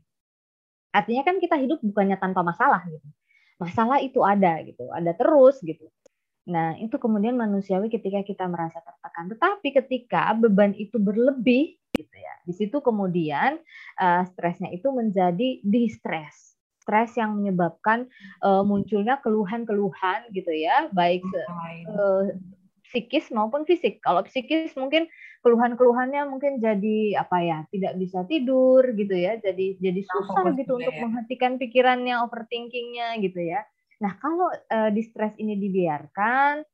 [0.93, 3.09] Artinya kan kita hidup bukannya tanpa masalah gitu.
[3.57, 5.89] Masalah itu ada gitu, ada terus gitu.
[6.43, 9.33] Nah, itu kemudian manusiawi ketika kita merasa tertekan.
[9.33, 12.35] Tetapi ketika beban itu berlebih gitu ya.
[12.45, 13.57] Di situ kemudian
[13.97, 16.52] uh, stresnya itu menjadi distress
[16.83, 18.11] stres yang menyebabkan
[18.43, 21.23] uh, munculnya keluhan-keluhan gitu ya, baik
[21.95, 22.35] uh,
[22.83, 24.03] psikis maupun fisik.
[24.03, 25.07] Kalau psikis mungkin
[25.47, 30.93] keluhan-keluhannya mungkin jadi apa ya, tidak bisa tidur gitu ya, jadi jadi susah gitu untuk
[30.93, 31.01] ya.
[31.07, 33.63] menghentikan pikirannya, overthinkingnya gitu ya.
[34.03, 36.67] Nah kalau uh, stres ini dibiarkan,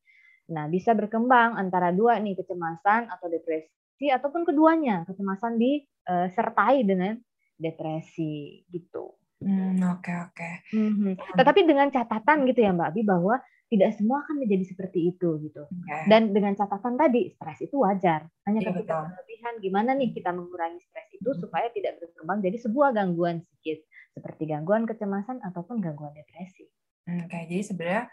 [0.49, 7.21] nah bisa berkembang antara dua nih kecemasan atau depresi ataupun keduanya kecemasan disertai dengan
[7.59, 9.18] depresi gitu.
[9.39, 10.51] Hmm, oke oke.
[10.75, 11.13] Mm-hmm.
[11.39, 15.63] Tetapi dengan catatan gitu ya Mbak Abi bahwa tidak semua akan menjadi seperti itu gitu.
[15.69, 16.09] Okay.
[16.09, 18.27] Dan dengan catatan tadi stres itu wajar.
[18.49, 22.97] Hanya yeah, ketika berlebihan gimana nih kita mengurangi stres itu supaya tidak berkembang jadi sebuah
[22.97, 23.85] gangguan psikis
[24.17, 26.67] seperti gangguan kecemasan ataupun gangguan depresi.
[27.09, 28.05] Oke, okay, jadi sebenarnya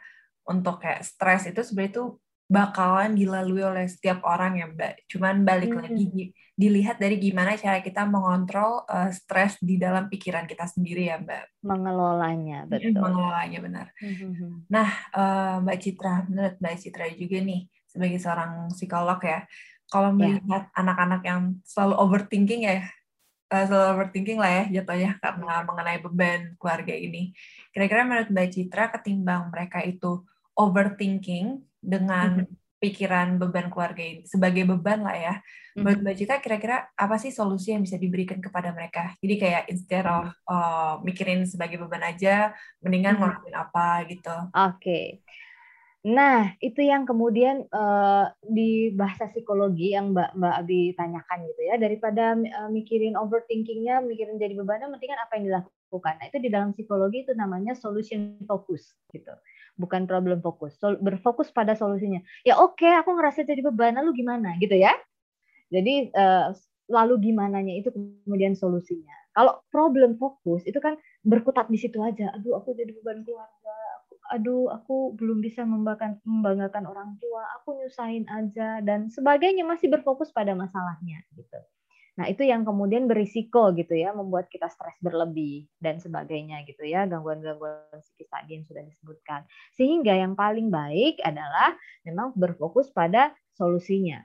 [0.45, 2.05] untuk kayak stres itu sebenarnya itu
[2.45, 5.09] bakalan dilalui oleh setiap orang ya Mbak.
[5.09, 5.81] Cuman balik hmm.
[5.81, 11.17] lagi dilihat dari gimana cara kita mengontrol uh, stres di dalam pikiran kita sendiri ya
[11.17, 11.65] Mbak.
[11.65, 13.01] Mengelolanya, betul.
[13.01, 13.87] Mengelolanya benar.
[13.97, 14.63] Hmm.
[14.69, 19.39] Nah, uh, Mbak Citra, menurut Mbak Citra juga nih sebagai seorang psikolog ya,
[19.89, 20.37] kalau ya.
[20.37, 22.85] melihat anak-anak yang selalu overthinking ya,
[23.49, 27.33] uh, selalu overthinking lah ya jatuhnya karena mengenai beban keluarga ini.
[27.73, 30.21] Kira-kira menurut Mbak Citra ketimbang mereka itu
[30.55, 32.81] overthinking dengan mm-hmm.
[32.81, 35.35] pikiran beban keluarga ini sebagai beban lah ya.
[35.37, 35.81] Mm-hmm.
[35.85, 39.13] Menurut Mbak Cita kira-kira apa sih solusi yang bisa diberikan kepada mereka?
[39.21, 43.21] Jadi kayak instead of uh, mikirin sebagai beban aja, mendingan mm-hmm.
[43.21, 44.35] ngelakuin apa gitu.
[44.49, 44.73] Oke.
[44.81, 45.05] Okay.
[46.05, 51.81] Nah, itu yang kemudian uh, di bahasa psikologi yang Mbak Mbak Abi tanyakan gitu ya,
[51.81, 56.13] daripada uh, mikirin overthinkingnya, mikirin jadi bebannya, mendingan apa yang dilakukan.
[56.21, 59.33] Nah, itu di dalam psikologi itu namanya solution focus gitu,
[59.75, 60.75] bukan problem focus.
[60.79, 62.19] Sol berfokus pada solusinya.
[62.47, 64.91] Ya oke, okay, aku ngerasa jadi beban, lalu gimana gitu ya?
[65.71, 66.55] Jadi uh,
[66.91, 69.13] lalu gimana itu kemudian solusinya.
[69.35, 72.31] Kalau problem fokus itu kan berkutat di situ aja.
[72.39, 73.75] Aduh, aku jadi beban keluarga
[74.33, 80.33] aduh aku belum bisa membanggakan, membanggakan orang tua, aku nyusahin aja dan sebagainya masih berfokus
[80.33, 81.59] pada masalahnya gitu.
[82.15, 87.03] Nah, itu yang kemudian berisiko gitu ya, membuat kita stres berlebih dan sebagainya gitu ya,
[87.11, 89.43] gangguan-gangguan psikis tadi yang sudah disebutkan.
[89.75, 91.75] Sehingga yang paling baik adalah
[92.07, 94.23] memang berfokus pada solusinya.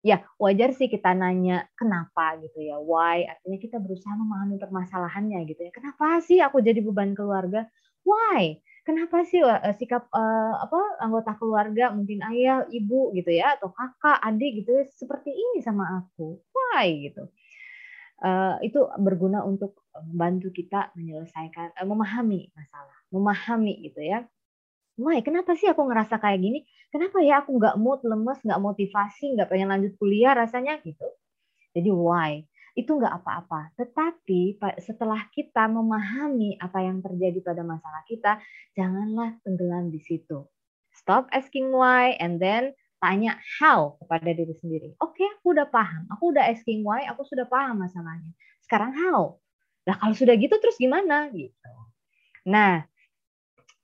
[0.00, 5.60] Ya, wajar sih kita nanya kenapa gitu ya, why, artinya kita berusaha memahami permasalahannya gitu
[5.68, 5.72] ya.
[5.76, 7.68] Kenapa sih aku jadi beban keluarga?
[8.02, 8.64] Why?
[8.86, 14.18] Kenapa sih uh, sikap uh, apa anggota keluarga mungkin ayah ibu gitu ya atau kakak
[14.24, 16.40] adik gitu ya, seperti ini sama aku?
[16.52, 17.28] Why gitu?
[18.20, 24.28] Uh, itu berguna untuk membantu kita menyelesaikan uh, memahami masalah memahami gitu ya.
[25.00, 25.24] Why?
[25.24, 26.68] Kenapa sih aku ngerasa kayak gini?
[26.92, 31.06] Kenapa ya aku nggak mood lemes nggak motivasi nggak pengen lanjut kuliah rasanya gitu?
[31.70, 32.42] Jadi why
[32.74, 33.74] itu nggak apa-apa.
[33.78, 38.38] Tetapi setelah kita memahami apa yang terjadi pada masalah kita,
[38.74, 40.46] janganlah tenggelam di situ.
[40.94, 44.92] Stop asking why and then tanya how kepada diri sendiri.
[45.00, 46.04] Oke, okay, aku udah paham.
[46.12, 48.34] Aku udah asking why, aku sudah paham masalahnya.
[48.60, 49.40] Sekarang how?
[49.88, 51.72] Nah, kalau sudah gitu terus gimana gitu.
[52.44, 52.84] Nah,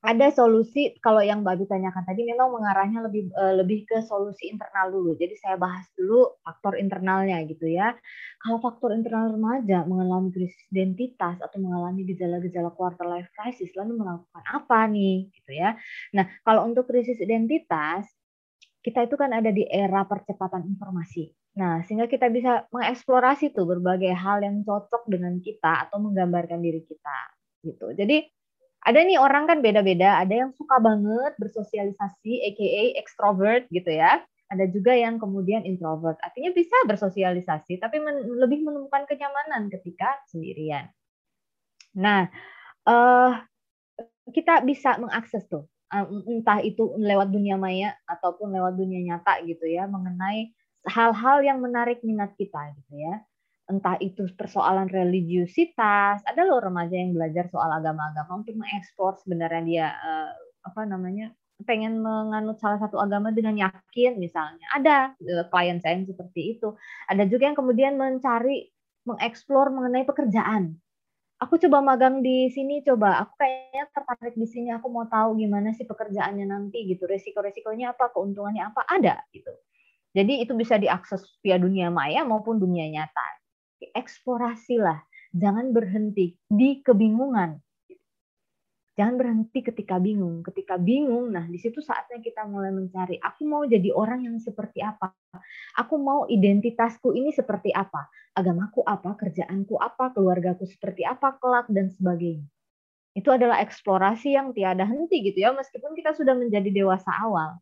[0.07, 4.47] ada solusi kalau yang Mbak Abi tanyakan tadi memang mengarahnya lebih uh, lebih ke solusi
[4.47, 5.19] internal dulu.
[5.19, 7.91] Jadi saya bahas dulu faktor internalnya gitu ya.
[8.39, 14.45] Kalau faktor internal remaja mengalami krisis identitas atau mengalami gejala-gejala quarter life crisis lalu melakukan
[14.47, 15.75] apa nih gitu ya.
[16.15, 18.07] Nah, kalau untuk krisis identitas
[18.87, 21.35] kita itu kan ada di era percepatan informasi.
[21.59, 26.87] Nah, sehingga kita bisa mengeksplorasi tuh berbagai hal yang cocok dengan kita atau menggambarkan diri
[26.87, 27.19] kita
[27.67, 27.91] gitu.
[27.99, 28.36] Jadi
[28.87, 34.23] ada nih orang kan beda-beda, ada yang suka banget bersosialisasi, aka extrovert gitu ya.
[34.47, 40.87] Ada juga yang kemudian introvert, artinya bisa bersosialisasi, tapi men lebih menemukan kenyamanan ketika sendirian.
[41.99, 42.31] Nah,
[42.87, 43.43] uh,
[44.31, 45.67] kita bisa mengakses tuh,
[46.31, 50.55] entah itu lewat dunia maya ataupun lewat dunia nyata gitu ya, mengenai
[50.87, 53.19] hal-hal yang menarik minat kita gitu ya
[53.67, 59.87] entah itu persoalan religiusitas, ada loh remaja yang belajar soal agama-agama untuk mengekspor sebenarnya dia
[59.91, 60.31] uh,
[60.67, 61.35] apa namanya
[61.67, 64.67] pengen menganut salah satu agama dengan yakin misalnya.
[64.71, 66.79] Ada uh, klien saya yang seperti itu.
[67.11, 68.71] Ada juga yang kemudian mencari
[69.03, 70.79] mengeksplor mengenai pekerjaan.
[71.37, 73.21] Aku coba magang di sini, coba.
[73.27, 74.73] Aku kayaknya tertarik di sini.
[74.73, 77.05] Aku mau tahu gimana sih pekerjaannya nanti gitu.
[77.05, 79.53] Resiko-resikonya apa, keuntungannya apa, ada gitu.
[80.17, 83.36] Jadi itu bisa diakses via dunia maya maupun dunia nyata
[83.97, 85.01] eksplorasilah,
[85.33, 87.57] jangan berhenti di kebingungan.
[88.97, 90.41] Jangan berhenti ketika bingung.
[90.41, 94.81] Ketika bingung, nah di situ saatnya kita mulai mencari, aku mau jadi orang yang seperti
[94.81, 95.13] apa?
[95.77, 98.09] Aku mau identitasku ini seperti apa?
[98.33, 99.13] Agamaku apa?
[99.21, 100.17] Kerjaanku apa?
[100.17, 101.37] Keluargaku seperti apa?
[101.37, 102.49] Kelak dan sebagainya.
[103.13, 107.61] Itu adalah eksplorasi yang tiada henti gitu ya, meskipun kita sudah menjadi dewasa awal.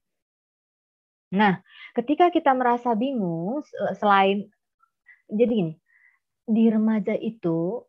[1.34, 1.58] Nah,
[1.98, 3.58] ketika kita merasa bingung,
[3.98, 4.46] selain
[5.26, 5.74] jadi gini,
[6.44, 7.80] di remaja itu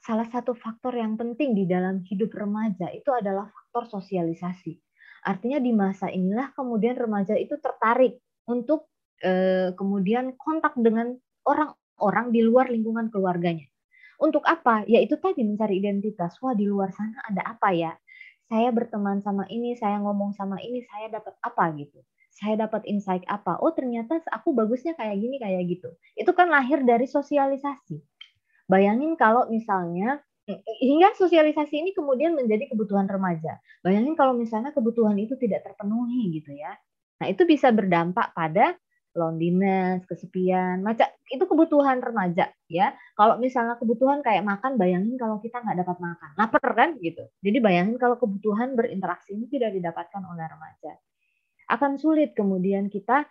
[0.00, 4.78] salah satu faktor yang penting di dalam hidup remaja itu adalah faktor sosialisasi.
[5.26, 8.16] Artinya di masa inilah kemudian remaja itu tertarik
[8.48, 8.88] untuk
[9.20, 11.12] eh, kemudian kontak dengan
[11.44, 13.68] orang-orang di luar lingkungan keluarganya.
[14.18, 14.82] Untuk apa?
[14.88, 16.40] Ya itu tadi mencari identitas.
[16.42, 17.92] Wah di luar sana ada apa ya?
[18.48, 22.00] Saya berteman sama ini, saya ngomong sama ini, saya dapat apa gitu
[22.38, 23.58] saya dapat insight apa?
[23.58, 25.90] Oh, ternyata aku bagusnya kayak gini, kayak gitu.
[26.14, 27.98] Itu kan lahir dari sosialisasi.
[28.70, 30.22] Bayangin kalau misalnya
[30.80, 33.58] hingga sosialisasi ini kemudian menjadi kebutuhan remaja.
[33.82, 36.78] Bayangin kalau misalnya kebutuhan itu tidak terpenuhi gitu ya.
[37.18, 38.78] Nah, itu bisa berdampak pada
[39.18, 42.94] loneliness, kesepian, macam itu kebutuhan remaja ya.
[43.18, 47.26] Kalau misalnya kebutuhan kayak makan, bayangin kalau kita nggak dapat makan, lapar kan gitu.
[47.42, 50.94] Jadi bayangin kalau kebutuhan berinteraksi ini tidak didapatkan oleh remaja
[51.68, 53.28] akan sulit kemudian kita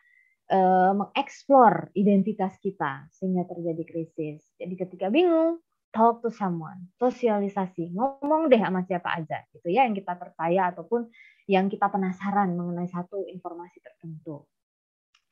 [0.54, 4.46] uh, mengeksplor identitas kita sehingga terjadi krisis.
[4.56, 5.60] Jadi ketika bingung,
[5.92, 11.10] talk to someone, sosialisasi, ngomong deh sama siapa aja gitu ya yang kita percaya ataupun
[11.48, 14.46] yang kita penasaran mengenai satu informasi tertentu.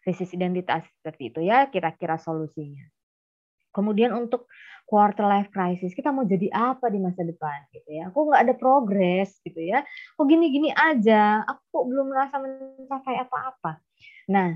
[0.02, 2.86] Krisis identitas seperti itu ya kira-kira solusinya.
[3.76, 4.48] Kemudian untuk
[4.88, 8.08] quarter life crisis, kita mau jadi apa di masa depan gitu ya.
[8.14, 9.84] Aku nggak ada progres gitu ya.
[10.16, 13.84] Kok gini-gini aja, aku belum merasa mencapai apa-apa.
[14.32, 14.56] Nah,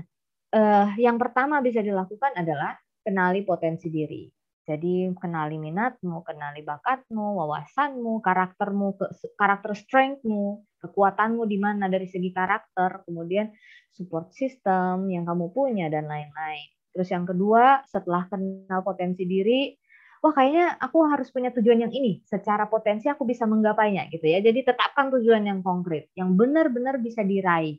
[0.54, 4.24] eh, yang pertama bisa dilakukan adalah kenali potensi diri.
[4.70, 8.94] Jadi kenali minatmu, kenali bakatmu, wawasanmu, karaktermu,
[9.34, 13.50] karakter strengthmu, kekuatanmu di mana dari segi karakter, kemudian
[13.90, 16.70] support system yang kamu punya dan lain-lain.
[16.90, 19.74] Terus yang kedua, setelah kenal potensi diri,
[20.20, 22.20] wah kayaknya aku harus punya tujuan yang ini.
[22.26, 24.42] Secara potensi aku bisa menggapainya gitu ya.
[24.42, 27.78] Jadi tetapkan tujuan yang konkret, yang benar-benar bisa diraih.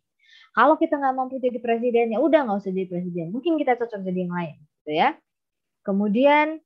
[0.52, 3.32] Kalau kita nggak mampu jadi presiden, ya udah nggak usah jadi presiden.
[3.32, 5.10] Mungkin kita cocok jadi yang lain, gitu ya.
[5.88, 6.60] Kemudian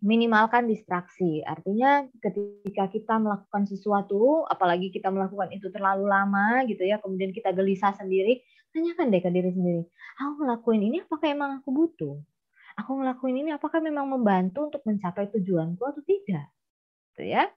[0.00, 1.44] minimalkan distraksi.
[1.44, 7.52] Artinya ketika kita melakukan sesuatu, apalagi kita melakukan itu terlalu lama gitu ya, kemudian kita
[7.52, 8.40] gelisah sendiri,
[8.70, 9.82] tanyakan deh ke diri sendiri,
[10.18, 12.16] aku ngelakuin ini apakah emang aku butuh?
[12.78, 16.48] Aku ngelakuin ini apakah memang membantu untuk mencapai tujuanku atau tidak?
[17.12, 17.50] Gitu ya.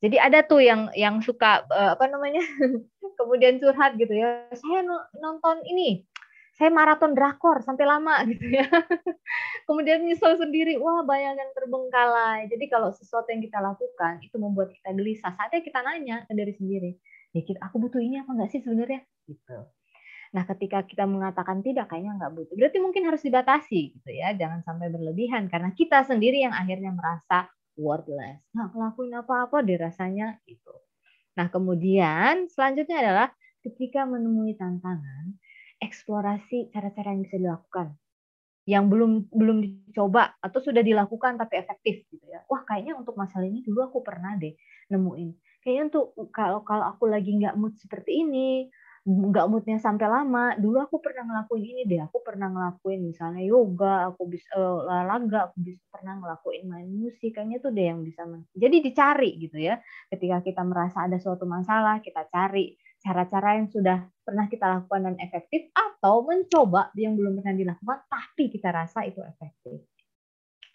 [0.00, 2.40] Jadi ada tuh yang yang suka eh, apa namanya?
[3.20, 4.48] kemudian curhat gitu ya.
[4.52, 4.84] Saya
[5.16, 6.04] nonton ini
[6.56, 8.64] saya maraton drakor sampai lama gitu ya.
[9.68, 12.48] Kemudian nyesel sendiri, wah bayangan terbengkalai.
[12.48, 16.52] Jadi kalau sesuatu yang kita lakukan itu membuat kita gelisah, saatnya kita nanya ke diri
[16.56, 16.90] sendiri,
[17.36, 19.04] ya kita, aku butuh ini apa enggak sih sebenarnya?
[19.28, 19.58] Gitu.
[20.36, 22.54] Nah, ketika kita mengatakan tidak, kayaknya nggak butuh.
[22.60, 27.48] Berarti mungkin harus dibatasi gitu ya, jangan sampai berlebihan karena kita sendiri yang akhirnya merasa
[27.80, 28.44] worthless.
[28.52, 30.74] Nggak ngelakuin apa-apa dirasanya itu.
[31.40, 33.28] Nah, kemudian selanjutnya adalah
[33.64, 35.40] ketika menemui tantangan,
[35.80, 37.96] eksplorasi cara-cara yang bisa dilakukan
[38.66, 42.42] yang belum belum dicoba atau sudah dilakukan tapi efektif gitu ya.
[42.50, 44.58] Wah kayaknya untuk masalah ini dulu aku pernah deh
[44.90, 45.38] nemuin.
[45.62, 48.66] Kayaknya untuk kalau kalau aku lagi nggak mood seperti ini,
[49.06, 50.58] nggak moodnya sampai lama.
[50.58, 52.02] Dulu aku pernah ngelakuin ini deh.
[52.10, 57.30] Aku pernah ngelakuin misalnya yoga, aku bisa uh, olahraga, aku bisa pernah ngelakuin main musik.
[57.38, 58.26] Kayaknya tuh deh yang bisa.
[58.50, 59.78] Jadi dicari gitu ya.
[60.10, 65.16] Ketika kita merasa ada suatu masalah, kita cari cara-cara yang sudah pernah kita lakukan dan
[65.22, 69.86] efektif atau mencoba yang belum pernah dilakukan tapi kita rasa itu efektif.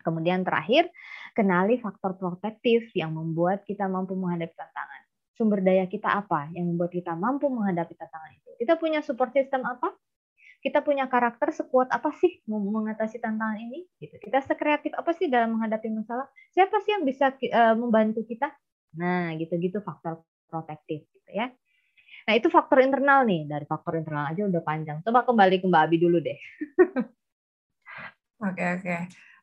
[0.01, 0.89] Kemudian terakhir,
[1.37, 5.00] kenali faktor protektif yang membuat kita mampu menghadapi tantangan.
[5.41, 8.49] Sumber daya kita apa yang membuat kita mampu menghadapi tantangan itu?
[8.61, 9.89] Kita punya support system apa?
[10.61, 13.89] Kita punya karakter sekuat apa sih mengatasi tantangan ini?
[13.97, 14.21] Gitu.
[14.21, 16.29] Kita sekreatif apa sih dalam menghadapi masalah?
[16.53, 18.53] Siapa sih yang bisa uh, membantu kita?
[19.01, 21.49] Nah, gitu-gitu faktor protektif gitu ya.
[22.29, 23.49] Nah, itu faktor internal nih.
[23.49, 25.01] Dari faktor internal aja udah panjang.
[25.01, 26.37] Coba kembali ke Mbak Abi dulu deh.
[28.41, 28.97] Oke, oke.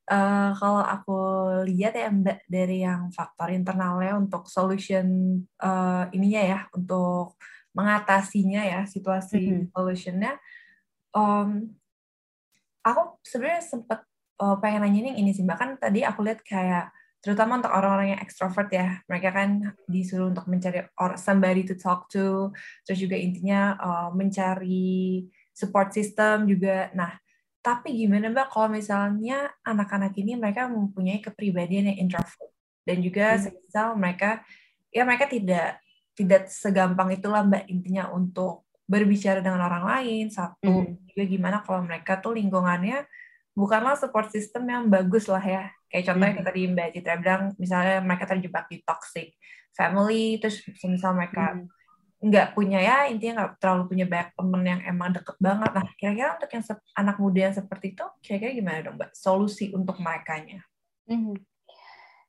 [0.09, 1.21] Uh, kalau aku
[1.69, 7.37] lihat ya Mbak dari yang faktor internalnya untuk solution uh, ininya ya untuk
[7.77, 9.69] mengatasinya ya situasi mm -hmm.
[9.69, 10.33] solutionnya
[11.13, 11.77] um,
[12.81, 14.01] aku sebenarnya sempat
[14.41, 18.23] uh, pengen nanya ini sih Mbak kan tadi aku lihat kayak terutama untuk orang-orang yang
[18.23, 22.55] ekstrovert ya mereka kan disuruh untuk mencari or somebody to talk to
[22.87, 27.19] terus juga intinya uh, mencari support system juga nah
[27.61, 32.51] tapi gimana mbak kalau misalnya anak-anak ini mereka mempunyai kepribadian yang introvert
[32.87, 33.41] dan juga hmm.
[33.45, 34.43] semisal mereka
[34.89, 35.83] ya mereka tidak
[36.15, 41.13] tidak segampang itulah mbak intinya untuk berbicara dengan orang lain satu hmm.
[41.13, 43.05] juga gimana kalau mereka tuh lingkungannya
[43.53, 46.49] bukanlah support system yang bagus lah ya Kayak contohnya mm -hmm.
[46.49, 49.29] tadi Mbak Citra bilang, misalnya mereka terjebak di toxic
[49.73, 51.77] family, terus misal mereka mm -hmm.
[52.19, 55.71] Nggak punya ya, intinya nggak terlalu punya banyak temen yang emang deket banget.
[55.71, 56.65] Nah, kira-kira untuk yang
[56.99, 59.11] anak muda yang seperti itu, kira-kira gimana dong Mbak?
[59.15, 60.59] Solusi untuk mereka-nya?
[61.07, 61.37] Mm -hmm.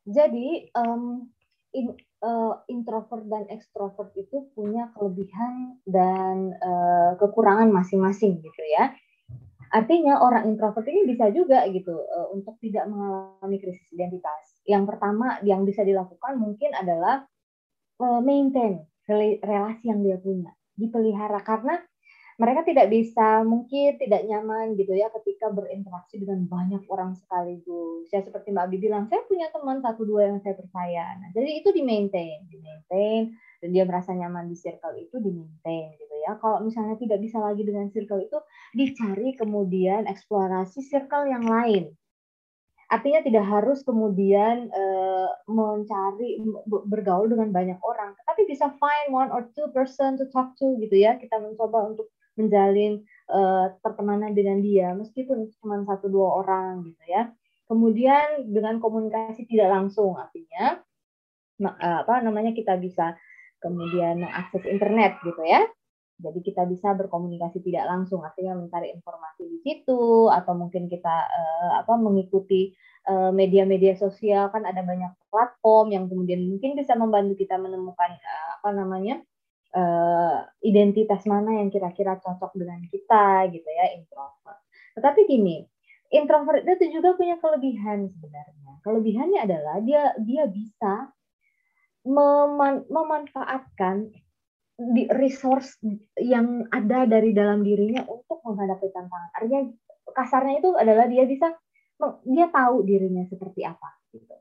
[0.10, 0.48] Jadi,
[0.78, 1.26] um,
[1.74, 8.94] in, uh, introvert dan ekstrovert itu punya kelebihan dan uh, kekurangan masing-masing gitu ya.
[9.70, 14.62] Artinya orang introvert ini bisa juga gitu uh, untuk tidak mengalami krisis identitas.
[14.66, 17.26] Yang pertama yang bisa dilakukan mungkin adalah
[18.02, 18.89] uh, maintain
[19.42, 21.82] relasi yang dia punya, dipelihara karena
[22.40, 28.08] mereka tidak bisa mungkin tidak nyaman gitu ya ketika berinteraksi dengan banyak orang sekaligus.
[28.16, 31.20] Ya seperti Mbak Abi bilang, saya punya teman satu dua yang saya percaya.
[31.20, 35.36] Nah, jadi itu di maintain, di maintain dan dia merasa nyaman di circle itu di
[35.36, 36.40] maintain gitu ya.
[36.40, 38.40] Kalau misalnya tidak bisa lagi dengan circle itu,
[38.72, 41.92] dicari kemudian eksplorasi circle yang lain.
[42.90, 49.46] Artinya tidak harus kemudian uh, mencari bergaul dengan banyak orang, tapi bisa find one or
[49.54, 51.14] two person to talk to gitu ya.
[51.22, 57.30] Kita mencoba untuk menjalin uh, pertemanan dengan dia, meskipun cuma satu dua orang gitu ya.
[57.70, 60.82] Kemudian dengan komunikasi tidak langsung artinya
[61.62, 63.14] eh, apa namanya kita bisa
[63.62, 65.70] kemudian mengakses internet gitu ya.
[66.20, 71.72] Jadi kita bisa berkomunikasi tidak langsung, artinya mencari informasi di situ atau mungkin kita uh,
[71.80, 72.76] apa mengikuti
[73.08, 78.12] eh, media-media uh, sosial kan ada banyak platform yang kemudian mungkin bisa membantu kita menemukan
[78.20, 79.24] uh, apa namanya
[80.66, 84.66] identitas mana yang kira-kira cocok dengan kita gitu ya introvert.
[84.98, 85.62] Tetapi gini,
[86.10, 88.82] introvert itu juga punya kelebihan sebenarnya.
[88.82, 91.14] Kelebihannya adalah dia dia bisa
[92.02, 94.10] meman memanfaatkan
[94.80, 95.76] di resource
[96.16, 99.30] yang ada dari dalam dirinya untuk menghadapi tantangan.
[99.36, 99.62] Artinya
[100.16, 101.52] kasarnya itu adalah dia bisa
[102.24, 104.32] dia tahu dirinya seperti apa gitu.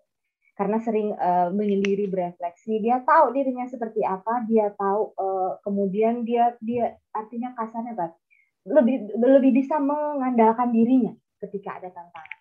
[0.54, 6.54] Karena sering uh, menyendiri berefleksi, dia tahu dirinya seperti apa, dia tahu uh, kemudian dia
[6.62, 8.14] dia artinya kasarnya apa?
[8.62, 12.38] Lebih lebih bisa mengandalkan dirinya ketika ada tantangan.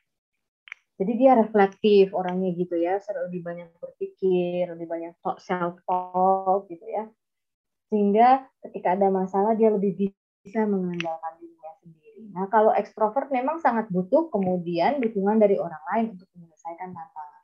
[0.97, 7.05] Jadi dia reflektif orangnya gitu ya, lebih banyak berpikir, lebih banyak self talk gitu ya
[7.87, 10.11] sehingga ketika ada masalah dia lebih
[10.43, 12.21] bisa mengandalkan dirinya sendiri.
[12.31, 17.43] Nah, kalau ekstrovert memang sangat butuh kemudian dukungan dari orang lain untuk menyelesaikan tantangan.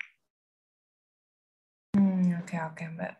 [1.99, 3.13] Hmm, oke okay, oke okay, Mbak.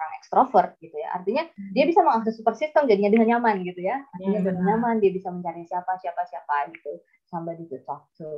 [0.00, 1.72] Orang ekstrovert gitu ya, artinya hmm.
[1.76, 4.46] dia bisa mengakses super system jadinya dengan nyaman gitu ya, artinya hmm.
[4.48, 8.30] dengan nyaman dia bisa mencari siapa siapa siapa gitu, sampai di talk to.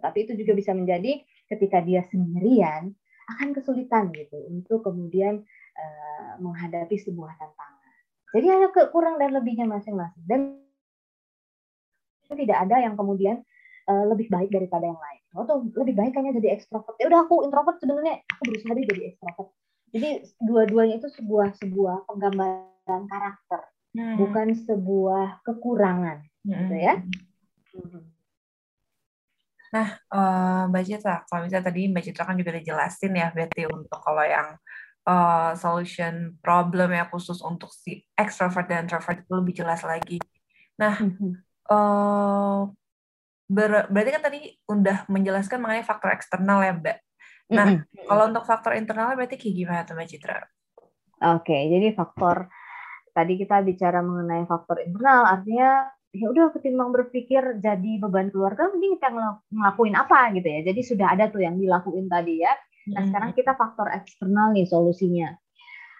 [0.00, 2.96] Tapi itu juga bisa menjadi ketika dia sendirian
[3.26, 5.42] akan kesulitan gitu untuk kemudian
[5.76, 7.92] uh, menghadapi sebuah tantangan.
[8.34, 10.40] Jadi hanya kekurang dan lebihnya masing-masing dan
[12.26, 13.40] tidak ada yang kemudian
[13.86, 15.22] uh, lebih baik daripada yang lain.
[15.36, 16.96] Oh tuh lebih baik hanya jadi ekstrovert.
[16.98, 19.50] Ya udah aku introvert sebenarnya aku berusaha jadi ekstrovert.
[19.94, 20.08] Jadi
[20.42, 23.60] dua-duanya itu sebuah sebuah penggambaran karakter,
[23.94, 24.16] hmm.
[24.18, 26.60] bukan sebuah kekurangan, gitu hmm.
[26.66, 26.94] gitu ya.
[27.76, 28.04] Hmm.
[29.76, 33.98] Nah, uh, Mbak Citra, kalau misalnya tadi Mbak Citra kan juga dijelasin ya, berarti untuk
[34.00, 34.56] kalau yang
[35.06, 40.18] uh, solution problem yang khusus untuk si extrovert dan introvert itu lebih jelas lagi.
[40.76, 40.98] Nah,
[41.72, 42.68] uh,
[43.46, 46.98] ber berarti kan tadi udah menjelaskan mengenai faktor eksternal ya, Mbak.
[47.54, 48.10] Nah, mm-hmm.
[48.10, 50.36] kalau untuk faktor internal berarti kayak gimana tuh Mbak Citra?
[50.36, 52.50] Oke, okay, jadi faktor
[53.16, 59.00] tadi kita bicara mengenai faktor internal, artinya ya udah ketimbang berpikir jadi beban keluarga, mending
[59.00, 59.08] kita
[59.48, 60.60] ngelakuin apa gitu ya.
[60.66, 62.52] Jadi sudah ada tuh yang dilakuin tadi ya.
[62.94, 65.34] Nah, sekarang kita faktor eksternal nih solusinya.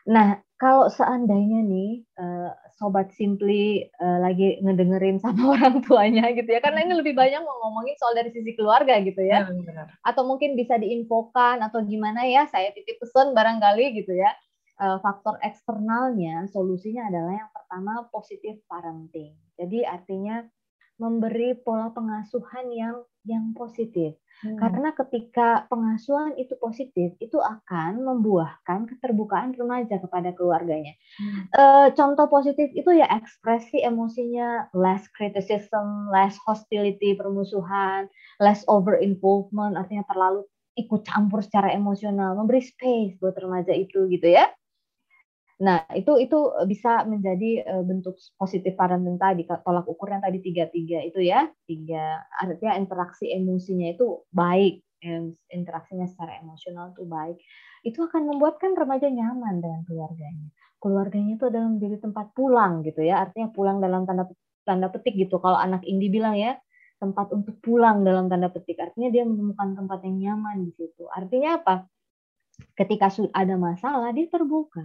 [0.06, 6.62] Nah, kalau seandainya nih uh, sobat simply uh, lagi ngedengerin sama orang tuanya gitu ya,
[6.62, 9.50] karena ini lebih banyak mau ngomongin soal dari sisi keluarga gitu ya.
[9.50, 14.30] ya Atau mungkin bisa diinfokan atau gimana ya, saya titip pesan barangkali gitu ya.
[14.76, 19.32] Uh, faktor eksternalnya solusinya adalah yang pertama positif parenting.
[19.56, 20.44] Jadi artinya
[21.00, 24.16] memberi pola pengasuhan yang yang positif.
[24.44, 24.60] Hmm.
[24.60, 30.92] Karena ketika pengasuhan itu positif, itu akan membuahkan keterbukaan remaja kepada keluarganya.
[31.16, 31.48] Hmm.
[31.48, 31.62] E,
[31.96, 40.04] contoh positif itu ya ekspresi emosinya less criticism, less hostility, permusuhan, less over involvement, artinya
[40.04, 40.44] terlalu
[40.76, 44.52] ikut campur secara emosional, memberi space buat remaja itu gitu ya.
[45.56, 46.36] Nah, itu itu
[46.68, 51.48] bisa menjadi uh, bentuk positif parenting tadi, tolak ukur yang tadi tiga tiga itu ya,
[51.64, 54.84] tiga artinya interaksi emosinya itu baik,
[55.48, 57.40] interaksinya secara emosional itu baik,
[57.88, 60.48] itu akan membuatkan remaja nyaman dengan keluarganya.
[60.76, 64.28] Keluarganya itu adalah menjadi tempat pulang gitu ya, artinya pulang dalam tanda
[64.68, 65.40] tanda petik gitu.
[65.40, 66.60] Kalau anak Indi bilang ya,
[67.00, 71.08] tempat untuk pulang dalam tanda petik, artinya dia menemukan tempat yang nyaman di situ.
[71.08, 71.88] Artinya apa?
[72.76, 74.84] Ketika ada masalah, dia terbuka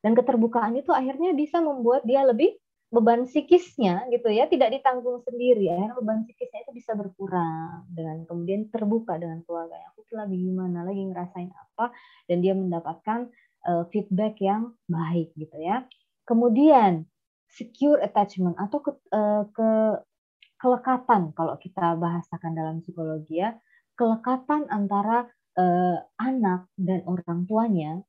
[0.00, 2.56] dan keterbukaan itu akhirnya bisa membuat dia lebih
[2.90, 4.50] beban psikisnya gitu ya.
[4.50, 5.70] Tidak ditanggung sendiri.
[5.70, 7.86] Ya beban psikisnya itu bisa berkurang.
[7.92, 9.78] Dengan kemudian terbuka dengan keluarga.
[9.94, 11.94] Aku tuh lagi gimana lagi ngerasain apa.
[12.26, 13.30] Dan dia mendapatkan
[13.68, 15.86] uh, feedback yang baik gitu ya.
[16.26, 17.06] Kemudian
[17.50, 19.70] secure attachment atau ke, uh, ke
[20.60, 21.36] kelekatan.
[21.36, 23.54] Kalau kita bahasakan dalam psikologi ya.
[24.00, 25.28] Kelekatan antara
[25.60, 28.00] uh, anak dan orang tuanya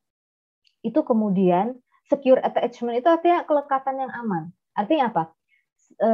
[0.82, 1.78] itu kemudian
[2.10, 4.44] secure attachment itu artinya kelekatan yang aman.
[4.76, 5.24] Artinya apa?
[5.96, 6.10] E,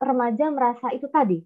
[0.00, 1.38] remaja merasa itu tadi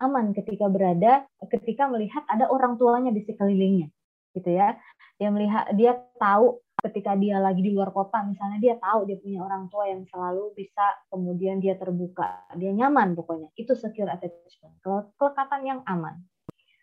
[0.00, 3.92] aman ketika berada, ketika melihat ada orang tuanya di sekelilingnya,
[4.32, 4.80] gitu ya.
[5.20, 9.44] Dia melihat, dia tahu ketika dia lagi di luar kota, misalnya dia tahu dia punya
[9.44, 13.52] orang tua yang selalu bisa kemudian dia terbuka, dia nyaman pokoknya.
[13.52, 14.80] Itu secure attachment,
[15.20, 16.24] kelekatan yang aman.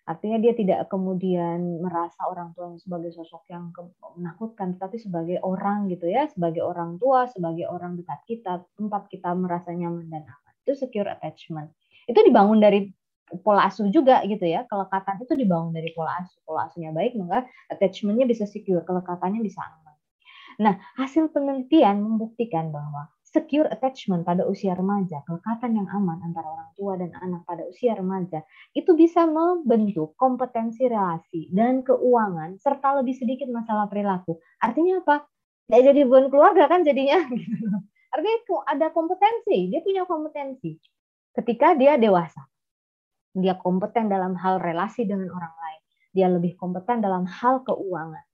[0.08, 3.76] Artinya dia tidak kemudian merasa orang tuanya sebagai sosok yang
[4.16, 9.36] menakutkan, tapi sebagai orang gitu ya, sebagai orang tua, sebagai orang dekat kita, tempat kita
[9.36, 10.54] merasa nyaman dan aman.
[10.64, 11.76] Itu secure attachment.
[12.08, 12.88] Itu dibangun dari
[13.44, 14.64] pola asuh juga gitu ya.
[14.64, 16.40] Kelekatan itu dibangun dari pola asuh.
[16.48, 19.96] Pola asuhnya baik, maka attachmentnya bisa secure, kelekatannya bisa aman.
[20.58, 26.72] Nah, hasil penelitian membuktikan bahwa secure attachment pada usia remaja, kelekatan yang aman antara orang
[26.80, 28.40] tua dan anak pada usia remaja,
[28.72, 34.40] itu bisa membentuk kompetensi relasi dan keuangan serta lebih sedikit masalah perilaku.
[34.64, 35.28] Artinya apa?
[35.68, 37.20] Nggak jadi beban keluarga kan jadinya.
[38.16, 40.80] Artinya ada kompetensi, dia punya kompetensi.
[41.36, 42.48] Ketika dia dewasa,
[43.36, 45.82] dia kompeten dalam hal relasi dengan orang lain,
[46.16, 48.26] dia lebih kompeten dalam hal keuangan,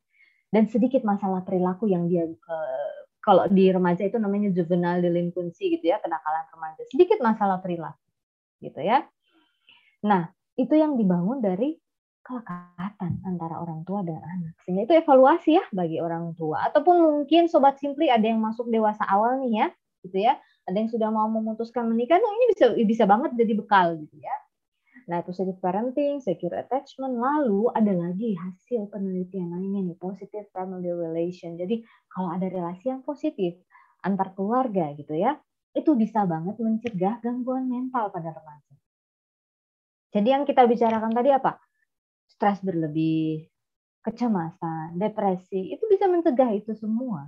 [0.54, 5.96] dan sedikit masalah perilaku yang dia uh, kalau di remaja itu namanya juvenile delinquency gitu
[5.96, 6.84] ya, kenakalan remaja.
[6.92, 8.04] Sedikit masalah perilaku
[8.60, 9.08] gitu ya.
[10.04, 10.28] Nah,
[10.60, 11.80] itu yang dibangun dari
[12.24, 14.56] kelekatan antara orang tua dan anak.
[14.64, 16.68] Sehingga itu evaluasi ya bagi orang tua.
[16.68, 19.68] Ataupun mungkin sobat simply ada yang masuk dewasa awal nih ya,
[20.04, 20.34] gitu ya.
[20.68, 24.36] Ada yang sudah mau memutuskan menikah, nah ini bisa bisa banget jadi bekal gitu ya.
[25.10, 31.60] Nah, positive parenting, secure attachment, lalu ada lagi hasil penelitian lainnya nih, positive family relation.
[31.60, 33.60] Jadi, kalau ada relasi yang positif
[34.04, 35.36] antar keluarga gitu ya,
[35.74, 38.74] itu bisa banget mencegah gangguan mental pada remaja.
[40.14, 41.58] Jadi yang kita bicarakan tadi apa?
[42.30, 43.50] Stres berlebih,
[44.06, 47.26] kecemasan, depresi, itu bisa mencegah itu semua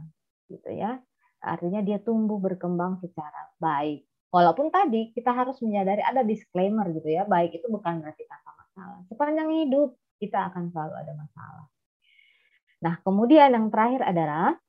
[0.51, 1.01] gitu ya.
[1.41, 4.05] Artinya dia tumbuh berkembang secara baik.
[4.35, 8.99] Walaupun tadi kita harus menyadari ada disclaimer gitu ya, baik itu bukan berarti tanpa masalah.
[9.07, 11.65] Sepanjang hidup kita akan selalu ada masalah.
[12.83, 14.59] Nah, kemudian yang terakhir adalah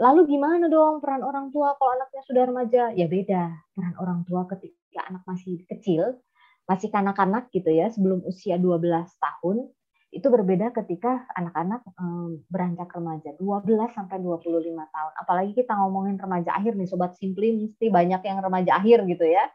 [0.00, 2.82] lalu gimana dong peran orang tua kalau anaknya sudah remaja?
[2.96, 3.52] Ya beda.
[3.76, 6.16] Peran orang tua ketika anak masih kecil,
[6.64, 9.68] masih kanak-kanak gitu ya, sebelum usia 12 tahun,
[10.12, 11.88] itu berbeda ketika anak-anak
[12.52, 14.44] beranjak remaja 12 sampai 25
[14.92, 15.12] tahun.
[15.16, 19.48] Apalagi kita ngomongin remaja akhir nih sobat Simply mesti banyak yang remaja akhir gitu ya.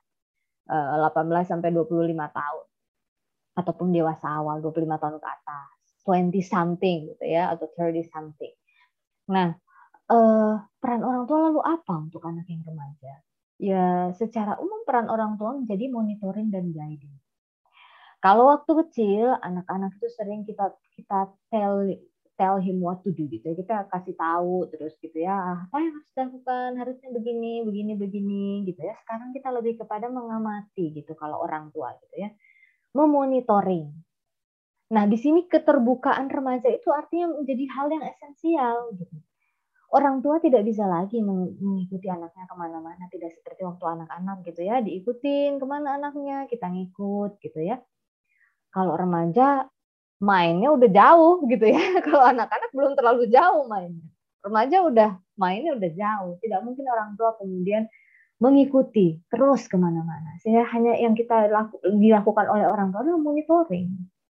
[0.66, 1.14] 18
[1.46, 2.66] sampai 25 tahun.
[3.54, 5.70] Ataupun dewasa awal 25 tahun ke atas.
[6.02, 8.56] 20 something gitu ya atau 30 something.
[9.30, 9.54] Nah,
[10.82, 13.14] peran orang tua lalu apa untuk anak yang remaja?
[13.62, 17.14] Ya, secara umum peran orang tua menjadi monitoring dan guiding
[18.18, 21.86] kalau waktu kecil, anak-anak itu sering kita kita tell
[22.38, 23.56] tell him what to do gitu ya.
[23.58, 28.82] Kita kasih tahu terus gitu ya, apa yang harus dilakukan, harusnya begini, begini, begini gitu
[28.82, 28.94] ya.
[29.06, 32.30] Sekarang kita lebih kepada mengamati gitu kalau orang tua gitu ya.
[32.98, 33.94] Memonitoring.
[34.88, 39.18] Nah, di sini keterbukaan remaja itu artinya menjadi hal yang esensial gitu.
[39.88, 44.84] Orang tua tidak bisa lagi mengikuti anaknya ke mana-mana, tidak seperti waktu anak-anak gitu ya,
[44.84, 47.80] diikutin ke mana anaknya, kita ngikut gitu ya
[48.78, 49.66] kalau remaja
[50.22, 51.82] mainnya udah jauh gitu ya.
[52.06, 54.06] Kalau anak-anak belum terlalu jauh mainnya.
[54.46, 56.34] Remaja udah mainnya udah jauh.
[56.42, 57.90] Tidak mungkin orang tua kemudian
[58.38, 60.38] mengikuti terus ke mana-mana.
[60.46, 63.90] Sehingga hanya yang kita laku, dilakukan oleh orang tua adalah monitoring,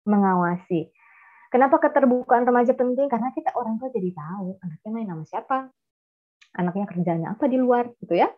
[0.08, 0.88] mengawasi.
[1.52, 3.10] Kenapa keterbukaan remaja penting?
[3.10, 5.58] Karena kita orang tua jadi tahu anaknya main sama siapa,
[6.56, 8.30] anaknya kerjanya apa di luar gitu ya.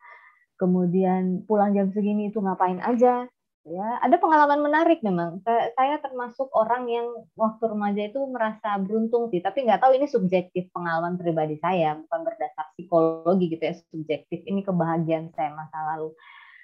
[0.58, 3.28] Kemudian pulang jam segini itu ngapain aja,
[3.62, 5.38] ya ada pengalaman menarik memang.
[5.46, 7.08] Saya termasuk orang yang
[7.38, 12.20] waktu remaja itu merasa beruntung sih tapi nggak tahu ini subjektif pengalaman pribadi saya bukan
[12.26, 14.42] berdasar psikologi gitu ya subjektif.
[14.42, 16.14] Ini kebahagiaan saya masa lalu.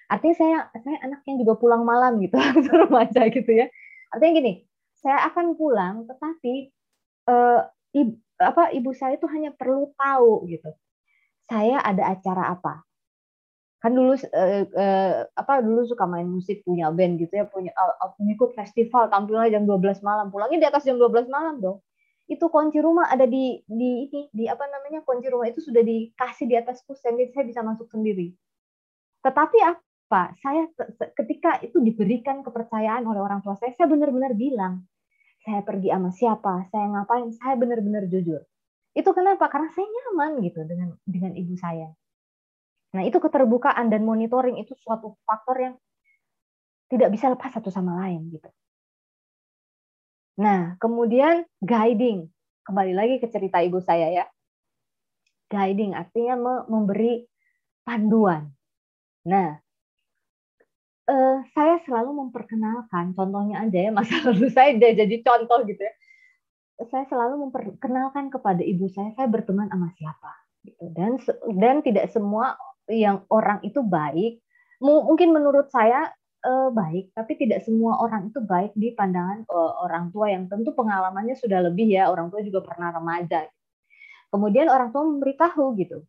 [0.08, 3.70] Artinya saya saya anak yang juga pulang malam gitu waktu remaja gitu ya.
[4.10, 4.52] Artinya gini
[4.98, 6.74] saya akan pulang tetapi
[7.30, 7.60] eh,
[7.94, 10.70] ibu, apa ibu saya itu hanya perlu tahu gitu
[11.48, 12.82] saya ada acara apa
[13.78, 18.10] kan dulu uh, uh, apa dulu suka main musik punya band gitu ya punya uh,
[18.18, 20.34] ngikut festival tampilnya jam 12 malam.
[20.34, 21.78] Pulangnya di atas jam 12 malam dong.
[22.26, 26.50] Itu kunci rumah ada di di ini di apa namanya kunci rumah itu sudah dikasih
[26.50, 28.34] di atas kusen jadi saya bisa masuk sendiri.
[29.22, 30.34] Tetapi apa?
[30.42, 30.66] Saya
[31.14, 34.82] ketika itu diberikan kepercayaan oleh orang tua saya saya benar-benar bilang
[35.46, 36.54] saya pergi sama siapa?
[36.74, 37.30] Saya ngapain?
[37.30, 38.42] Saya benar-benar jujur.
[38.90, 39.46] Itu kenapa?
[39.46, 41.94] Karena saya nyaman gitu dengan dengan ibu saya
[42.96, 45.74] Nah, itu keterbukaan dan monitoring itu suatu faktor yang
[46.88, 48.48] tidak bisa lepas satu sama lain gitu.
[50.40, 52.32] Nah, kemudian guiding.
[52.64, 54.24] Kembali lagi ke cerita ibu saya ya.
[55.52, 57.28] Guiding artinya memberi
[57.84, 58.48] panduan.
[59.28, 59.60] Nah,
[61.08, 65.94] eh, saya selalu memperkenalkan, contohnya aja ya, masa lalu saya jadi contoh gitu ya.
[66.88, 70.32] Saya selalu memperkenalkan kepada ibu saya, saya berteman sama siapa.
[70.62, 70.84] Gitu.
[70.94, 71.18] Dan
[71.58, 72.54] dan tidak semua
[72.88, 74.40] yang orang itu baik,
[74.80, 76.08] mungkin menurut saya
[76.44, 80.72] uh, baik, tapi tidak semua orang itu baik di pandangan uh, orang tua yang tentu
[80.72, 83.46] pengalamannya sudah lebih ya, orang tua juga pernah remaja.
[84.28, 86.04] Kemudian orang tua memberitahu gitu,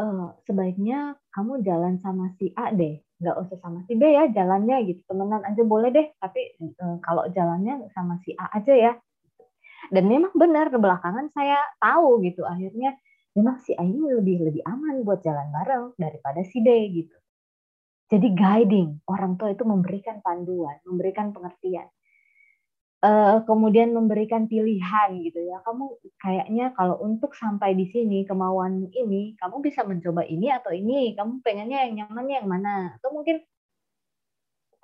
[0.00, 4.76] uh, sebaiknya kamu jalan sama si A deh, nggak usah sama si B ya jalannya
[4.88, 5.00] gitu.
[5.04, 8.92] Temenan aja boleh deh, tapi uh, kalau jalannya sama si A aja ya.
[9.92, 12.96] Dan memang benar belakangan saya tahu gitu akhirnya
[13.32, 17.16] memang si A ini lebih lebih aman buat jalan bareng daripada si B gitu.
[18.12, 21.88] Jadi guiding, orang tua itu memberikan panduan, memberikan pengertian.
[23.02, 25.58] Uh, kemudian memberikan pilihan gitu ya.
[25.64, 31.16] Kamu kayaknya kalau untuk sampai di sini kemauan ini, kamu bisa mencoba ini atau ini.
[31.16, 32.76] Kamu pengennya yang nyamannya yang mana?
[33.00, 33.40] Atau mungkin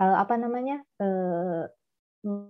[0.01, 0.83] uh, apa namanya?
[0.97, 1.69] Uh,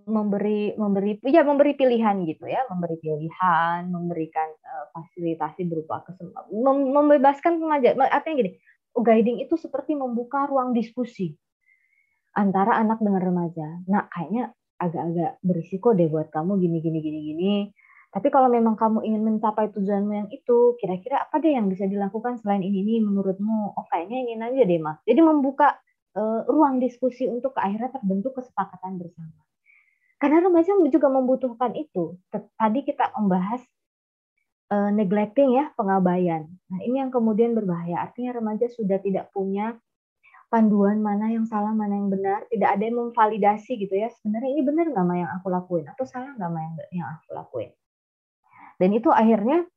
[0.09, 6.89] memberi memberi ya memberi pilihan gitu ya memberi pilihan memberikan uh, fasilitasi berupa kesempatan mem
[6.89, 8.51] membebaskan remaja artinya gini
[8.97, 11.37] guiding itu seperti membuka ruang diskusi
[12.39, 13.83] antara anak dengan remaja.
[13.91, 17.55] Nah, kayaknya agak-agak berisiko deh buat kamu gini gini gini gini.
[18.09, 22.41] Tapi kalau memang kamu ingin mencapai tujuanmu yang itu, kira-kira apa deh yang bisa dilakukan
[22.41, 23.77] selain ini nih menurutmu?
[23.77, 24.97] Oh, kayaknya ingin aja deh, Mas.
[25.05, 25.77] Jadi membuka
[26.17, 29.48] uh, ruang diskusi untuk akhirnya terbentuk kesepakatan bersama.
[30.19, 32.19] Karena remaja juga membutuhkan itu.
[32.35, 33.63] Tadi kita membahas
[34.75, 36.51] uh, neglecting ya, pengabaian.
[36.69, 38.03] Nah, ini yang kemudian berbahaya.
[38.03, 39.79] Artinya remaja sudah tidak punya
[40.49, 44.09] panduan mana yang salah, mana yang benar, tidak ada yang memvalidasi gitu ya.
[44.11, 47.71] Sebenarnya ini benar nggak yang aku lakuin atau salah nggak yang yang aku lakuin.
[48.81, 49.69] Dan itu akhirnya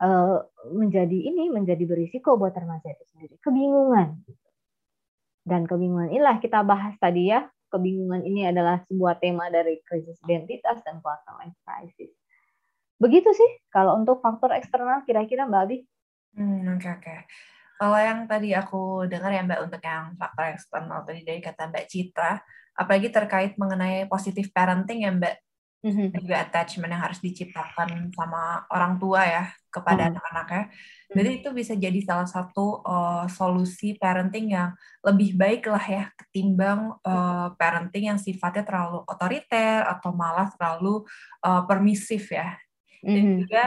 [0.00, 0.38] uh,
[0.72, 4.24] menjadi ini menjadi berisiko buat remaja itu sendiri, kebingungan.
[5.44, 7.44] Dan kebingungan inilah kita bahas tadi ya.
[7.74, 12.14] Kebingungan ini adalah sebuah tema dari krisis identitas dan quarter life crisis
[13.02, 15.78] Begitu sih kalau untuk faktor eksternal kira-kira Mbak Abi.
[16.38, 17.02] Hmm, oke okay, oke.
[17.02, 17.18] Okay.
[17.74, 21.86] Kalau yang tadi aku dengar ya Mbak untuk yang faktor eksternal tadi dari kata Mbak
[21.90, 22.38] Citra,
[22.78, 25.34] apalagi terkait mengenai positif parenting ya Mbak,
[25.84, 26.16] mm-hmm.
[26.16, 30.16] juga attachment yang harus diciptakan sama orang tua ya kepada mm-hmm.
[30.16, 30.64] anak-anaknya.
[31.12, 31.40] Jadi mm-hmm.
[31.44, 34.72] itu bisa jadi salah satu uh, solusi parenting yang
[35.04, 41.04] lebih baik lah ya ketimbang uh, parenting yang sifatnya terlalu otoriter atau malah terlalu
[41.44, 42.56] uh, permisif ya
[43.04, 43.38] dan mm-hmm.
[43.44, 43.62] juga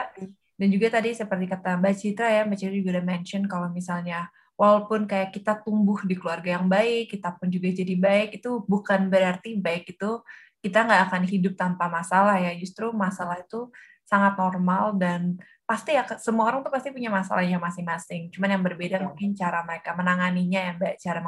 [0.57, 4.25] dan juga tadi seperti kata Mbak Citra ya Mbak Citra juga udah mention kalau misalnya
[4.57, 9.13] walaupun kayak kita tumbuh di keluarga yang baik kita pun juga jadi baik itu bukan
[9.13, 10.25] berarti baik itu
[10.67, 13.71] kita nggak akan hidup tanpa masalah ya justru masalah itu
[14.03, 19.03] sangat normal dan pasti ya semua orang tuh pasti punya masalahnya masing-masing cuman yang berbeda
[19.03, 21.19] mungkin cara mereka menanganinya ya mbak cara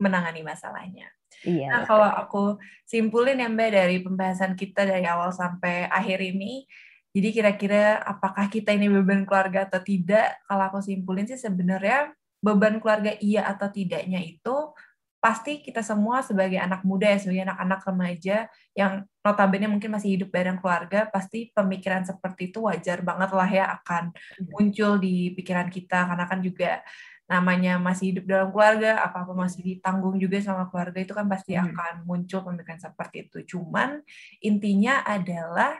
[0.00, 1.08] menangani masalahnya
[1.42, 1.68] Iya.
[1.72, 2.42] Nah, kalau aku
[2.86, 6.68] simpulin ya Mbak dari pembahasan kita dari awal sampai akhir ini,
[7.12, 10.38] jadi kira-kira apakah kita ini beban keluarga atau tidak?
[10.46, 14.74] Kalau aku simpulin sih sebenarnya beban keluarga iya atau tidaknya itu
[15.22, 18.36] pasti kita semua sebagai anak muda ya, sebagai anak-anak remaja
[18.74, 23.64] yang notabene mungkin masih hidup bareng keluarga, pasti pemikiran seperti itu wajar banget lah ya
[23.78, 24.50] akan hmm.
[24.50, 26.82] muncul di pikiran kita karena kan juga
[27.30, 31.70] namanya masih hidup dalam keluarga, apa-apa masih ditanggung juga sama keluarga itu kan pasti hmm.
[31.70, 33.38] akan muncul pemikiran seperti itu.
[33.54, 34.02] Cuman
[34.42, 35.78] intinya adalah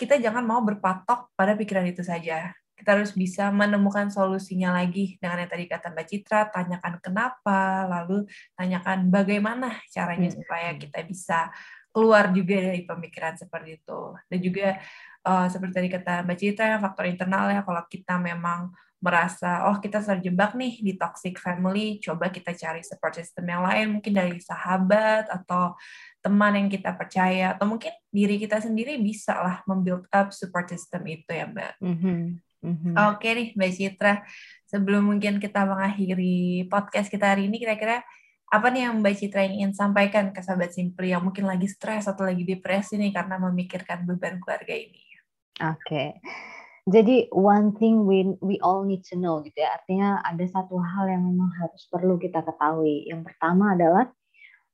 [0.00, 2.56] kita jangan mau berpatok pada pikiran itu saja.
[2.82, 8.26] Kita harus bisa menemukan solusinya lagi dengan yang tadi kata Mbak Citra, tanyakan kenapa, lalu
[8.58, 10.36] tanyakan bagaimana caranya hmm.
[10.42, 11.54] supaya kita bisa
[11.94, 14.18] keluar juga dari pemikiran seperti itu.
[14.26, 14.68] Dan juga
[15.22, 19.98] uh, seperti tadi kata Mbak Citra, faktor internal ya, kalau kita memang merasa, oh kita
[19.98, 25.26] terjebak nih di toxic family, coba kita cari support system yang lain, mungkin dari sahabat
[25.26, 25.74] atau
[26.22, 31.02] teman yang kita percaya atau mungkin diri kita sendiri bisa lah membuild up support system
[31.10, 31.72] itu ya Mbak.
[31.82, 32.20] Mm-hmm.
[32.62, 32.94] Mm-hmm.
[33.10, 34.14] Oke nih Mbak Citra,
[34.70, 38.06] sebelum mungkin kita mengakhiri podcast kita hari ini, kira-kira
[38.52, 42.22] apa nih yang Mbak Citra ingin sampaikan ke sahabat Simply yang mungkin lagi stres atau
[42.22, 45.02] lagi depresi nih karena memikirkan beban keluarga ini?
[45.58, 45.76] Oke.
[45.82, 46.08] Okay.
[46.82, 49.78] Jadi one thing we we all need to know gitu ya.
[49.78, 53.06] Artinya ada satu hal yang memang harus perlu kita ketahui.
[53.06, 54.10] Yang pertama adalah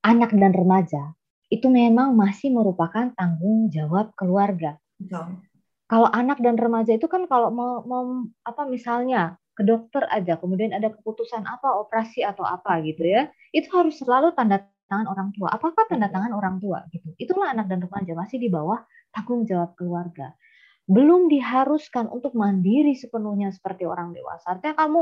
[0.00, 1.12] anak dan remaja
[1.48, 4.76] itu memang masih merupakan tanggung jawab keluarga.
[5.00, 5.40] Betul.
[5.88, 10.76] Kalau anak dan remaja itu kan kalau mau, mau apa misalnya ke dokter aja, kemudian
[10.76, 15.48] ada keputusan apa operasi atau apa gitu ya, itu harus selalu tanda tangan orang tua.
[15.50, 17.16] Apakah tanda tangan orang tua gitu?
[17.16, 20.36] Itulah anak dan remaja masih di bawah tanggung jawab keluarga.
[20.84, 24.56] Belum diharuskan untuk mandiri sepenuhnya seperti orang dewasa.
[24.56, 25.00] Artinya kamu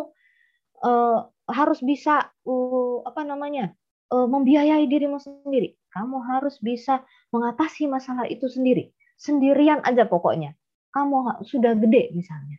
[0.87, 1.19] uh,
[1.51, 3.75] harus bisa uh, apa namanya
[4.11, 7.01] uh, membiayai dirimu sendiri kamu harus bisa
[7.33, 8.93] mengatasi masalah itu sendiri.
[9.17, 10.53] Sendirian aja pokoknya.
[10.97, 12.57] Kamu sudah gede misalnya.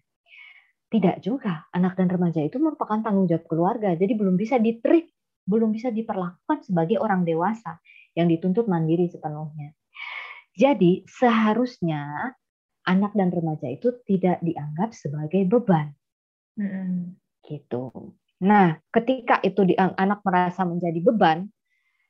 [0.94, 1.66] Tidak juga.
[1.74, 3.98] Anak dan remaja itu merupakan tanggung jawab keluarga.
[3.98, 5.10] Jadi belum bisa ditreat,
[5.50, 7.82] belum bisa diperlakukan sebagai orang dewasa
[8.14, 9.74] yang dituntut mandiri sepenuhnya.
[10.54, 12.34] Jadi seharusnya
[12.86, 15.98] anak dan remaja itu tidak dianggap sebagai beban.
[17.42, 18.14] Gitu.
[18.38, 21.50] Nah, ketika itu di, anak merasa menjadi beban,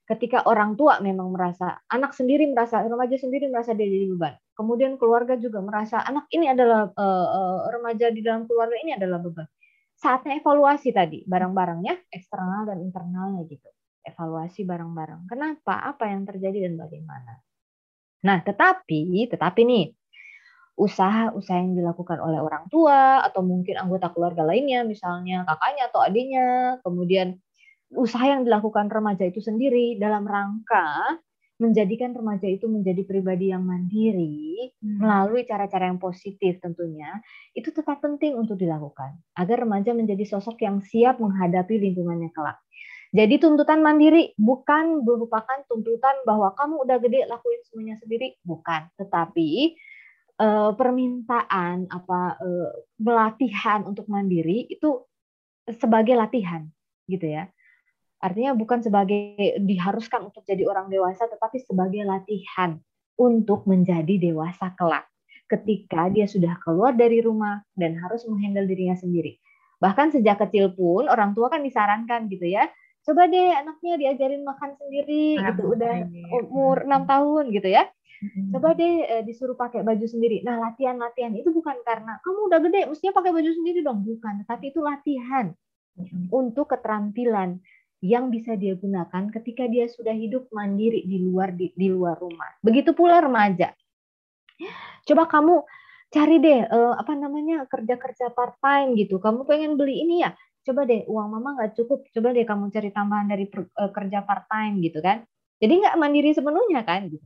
[0.08, 4.34] ketika orang tua memang merasa anak sendiri merasa remaja sendiri merasa dia jadi beban.
[4.56, 9.20] Kemudian keluarga juga merasa anak ini adalah uh, uh, remaja di dalam keluarga ini adalah
[9.20, 9.46] beban.
[10.00, 13.68] Saatnya evaluasi tadi barang-barangnya eksternal dan internalnya gitu.
[14.08, 15.28] Evaluasi barang-barang.
[15.28, 15.84] Kenapa?
[15.92, 17.44] Apa yang terjadi dan bagaimana?
[18.24, 19.86] Nah, tetapi tetapi nih
[20.78, 26.46] usaha-usaha yang dilakukan oleh orang tua atau mungkin anggota keluarga lainnya, misalnya kakaknya atau adiknya,
[26.86, 27.42] kemudian
[27.96, 31.20] usaha yang dilakukan remaja itu sendiri dalam rangka
[31.58, 35.02] menjadikan remaja itu menjadi pribadi yang mandiri hmm.
[35.02, 37.10] melalui cara-cara yang positif tentunya
[37.58, 42.62] itu tetap penting untuk dilakukan agar remaja menjadi sosok yang siap menghadapi lingkungannya kelak.
[43.08, 48.92] Jadi tuntutan mandiri bukan merupakan tuntutan bahwa kamu udah gede lakuin semuanya sendiri, bukan.
[49.00, 49.80] Tetapi
[50.44, 52.70] uh, permintaan apa uh,
[53.00, 55.08] pelatihan untuk mandiri itu
[55.72, 56.68] sebagai latihan
[57.08, 57.48] gitu ya
[58.18, 62.78] artinya bukan sebagai diharuskan untuk jadi orang dewasa tetapi sebagai latihan
[63.18, 65.06] untuk menjadi dewasa kelak.
[65.48, 69.40] Ketika dia sudah keluar dari rumah dan harus menghandle dirinya sendiri.
[69.80, 72.68] Bahkan sejak kecil pun orang tua kan disarankan gitu ya
[73.08, 75.96] coba deh anaknya diajarin makan sendiri nah, gitu udah
[76.44, 77.88] umur enam tahun gitu ya.
[78.52, 80.42] Coba deh eh, disuruh pakai baju sendiri.
[80.42, 84.42] Nah, latihan-latihan itu bukan karena kamu udah gede, mestinya pakai baju sendiri dong, bukan.
[84.42, 85.54] Tapi itu latihan
[86.34, 87.62] untuk keterampilan
[88.04, 92.54] yang bisa dia gunakan ketika dia sudah hidup mandiri di luar di, di luar rumah.
[92.62, 93.74] Begitu pula remaja.
[95.08, 95.66] Coba kamu
[96.08, 99.18] cari deh uh, apa namanya kerja-kerja part time gitu.
[99.18, 100.34] Kamu pengen beli ini ya?
[100.62, 102.06] Coba deh uang mama nggak cukup.
[102.14, 105.26] Coba deh kamu cari tambahan dari per, uh, kerja part time gitu kan.
[105.58, 107.26] Jadi nggak mandiri sepenuhnya kan gitu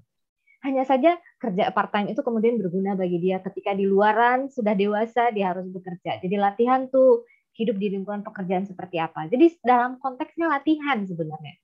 [0.61, 5.33] hanya saja kerja part time itu kemudian berguna bagi dia ketika di luaran sudah dewasa
[5.33, 6.21] dia harus bekerja.
[6.21, 7.25] Jadi latihan tuh
[7.61, 9.29] hidup di lingkungan pekerjaan seperti apa.
[9.29, 11.55] Jadi dalam konteksnya latihan sebenarnya.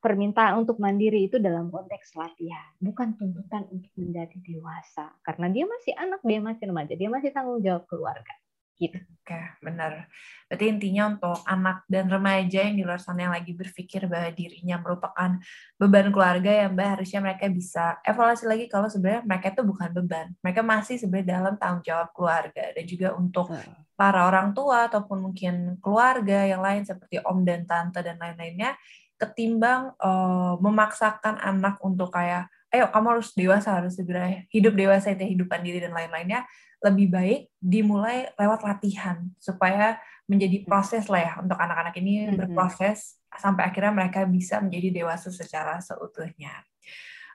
[0.00, 5.12] Permintaan untuk mandiri itu dalam konteks latihan, bukan tuntutan untuk menjadi dewasa.
[5.20, 8.32] Karena dia masih anak, dia masih remaja, dia masih tanggung jawab keluarga
[8.80, 8.98] gitu.
[9.20, 10.10] Oke, benar.
[10.48, 14.80] Berarti intinya untuk anak dan remaja yang di luar sana yang lagi berpikir bahwa dirinya
[14.80, 15.38] merupakan
[15.78, 20.26] beban keluarga ya Mbak, harusnya mereka bisa evaluasi lagi kalau sebenarnya mereka itu bukan beban.
[20.42, 23.52] Mereka masih sebenarnya dalam tanggung jawab keluarga dan juga untuk
[23.94, 28.74] para orang tua ataupun mungkin keluarga yang lain seperti om dan tante dan lain-lainnya
[29.20, 35.36] ketimbang uh, memaksakan anak untuk kayak ayo kamu harus dewasa harus segera hidup dewasa itu
[35.36, 36.48] hidupan diri dan lain-lainnya
[36.80, 40.66] lebih baik dimulai lewat latihan supaya menjadi hmm.
[40.66, 42.36] proses lah ya untuk anak-anak ini hmm.
[42.38, 46.64] berproses sampai akhirnya mereka bisa menjadi dewasa secara seutuhnya.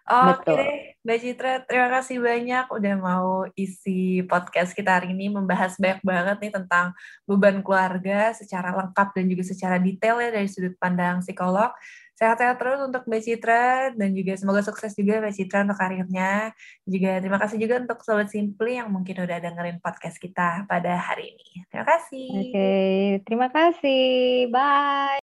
[0.05, 0.69] Oke okay,
[1.01, 6.37] Mbak Citra, terima kasih banyak udah mau isi podcast kita hari ini membahas banyak banget
[6.45, 6.93] nih tentang
[7.25, 11.73] beban keluarga secara lengkap dan juga secara detail ya dari sudut pandang psikolog.
[12.15, 13.65] Sehat-sehat terus untuk Mbak Citra
[13.97, 16.53] dan juga semoga sukses juga Mbak Citra untuk karirnya.
[16.85, 21.33] Juga terima kasih juga untuk Sobat Simply yang mungkin udah dengerin podcast kita pada hari
[21.33, 21.65] ini.
[21.65, 22.29] Terima kasih.
[22.29, 22.95] Oke, okay,
[23.25, 24.05] terima kasih.
[24.53, 25.17] Bye.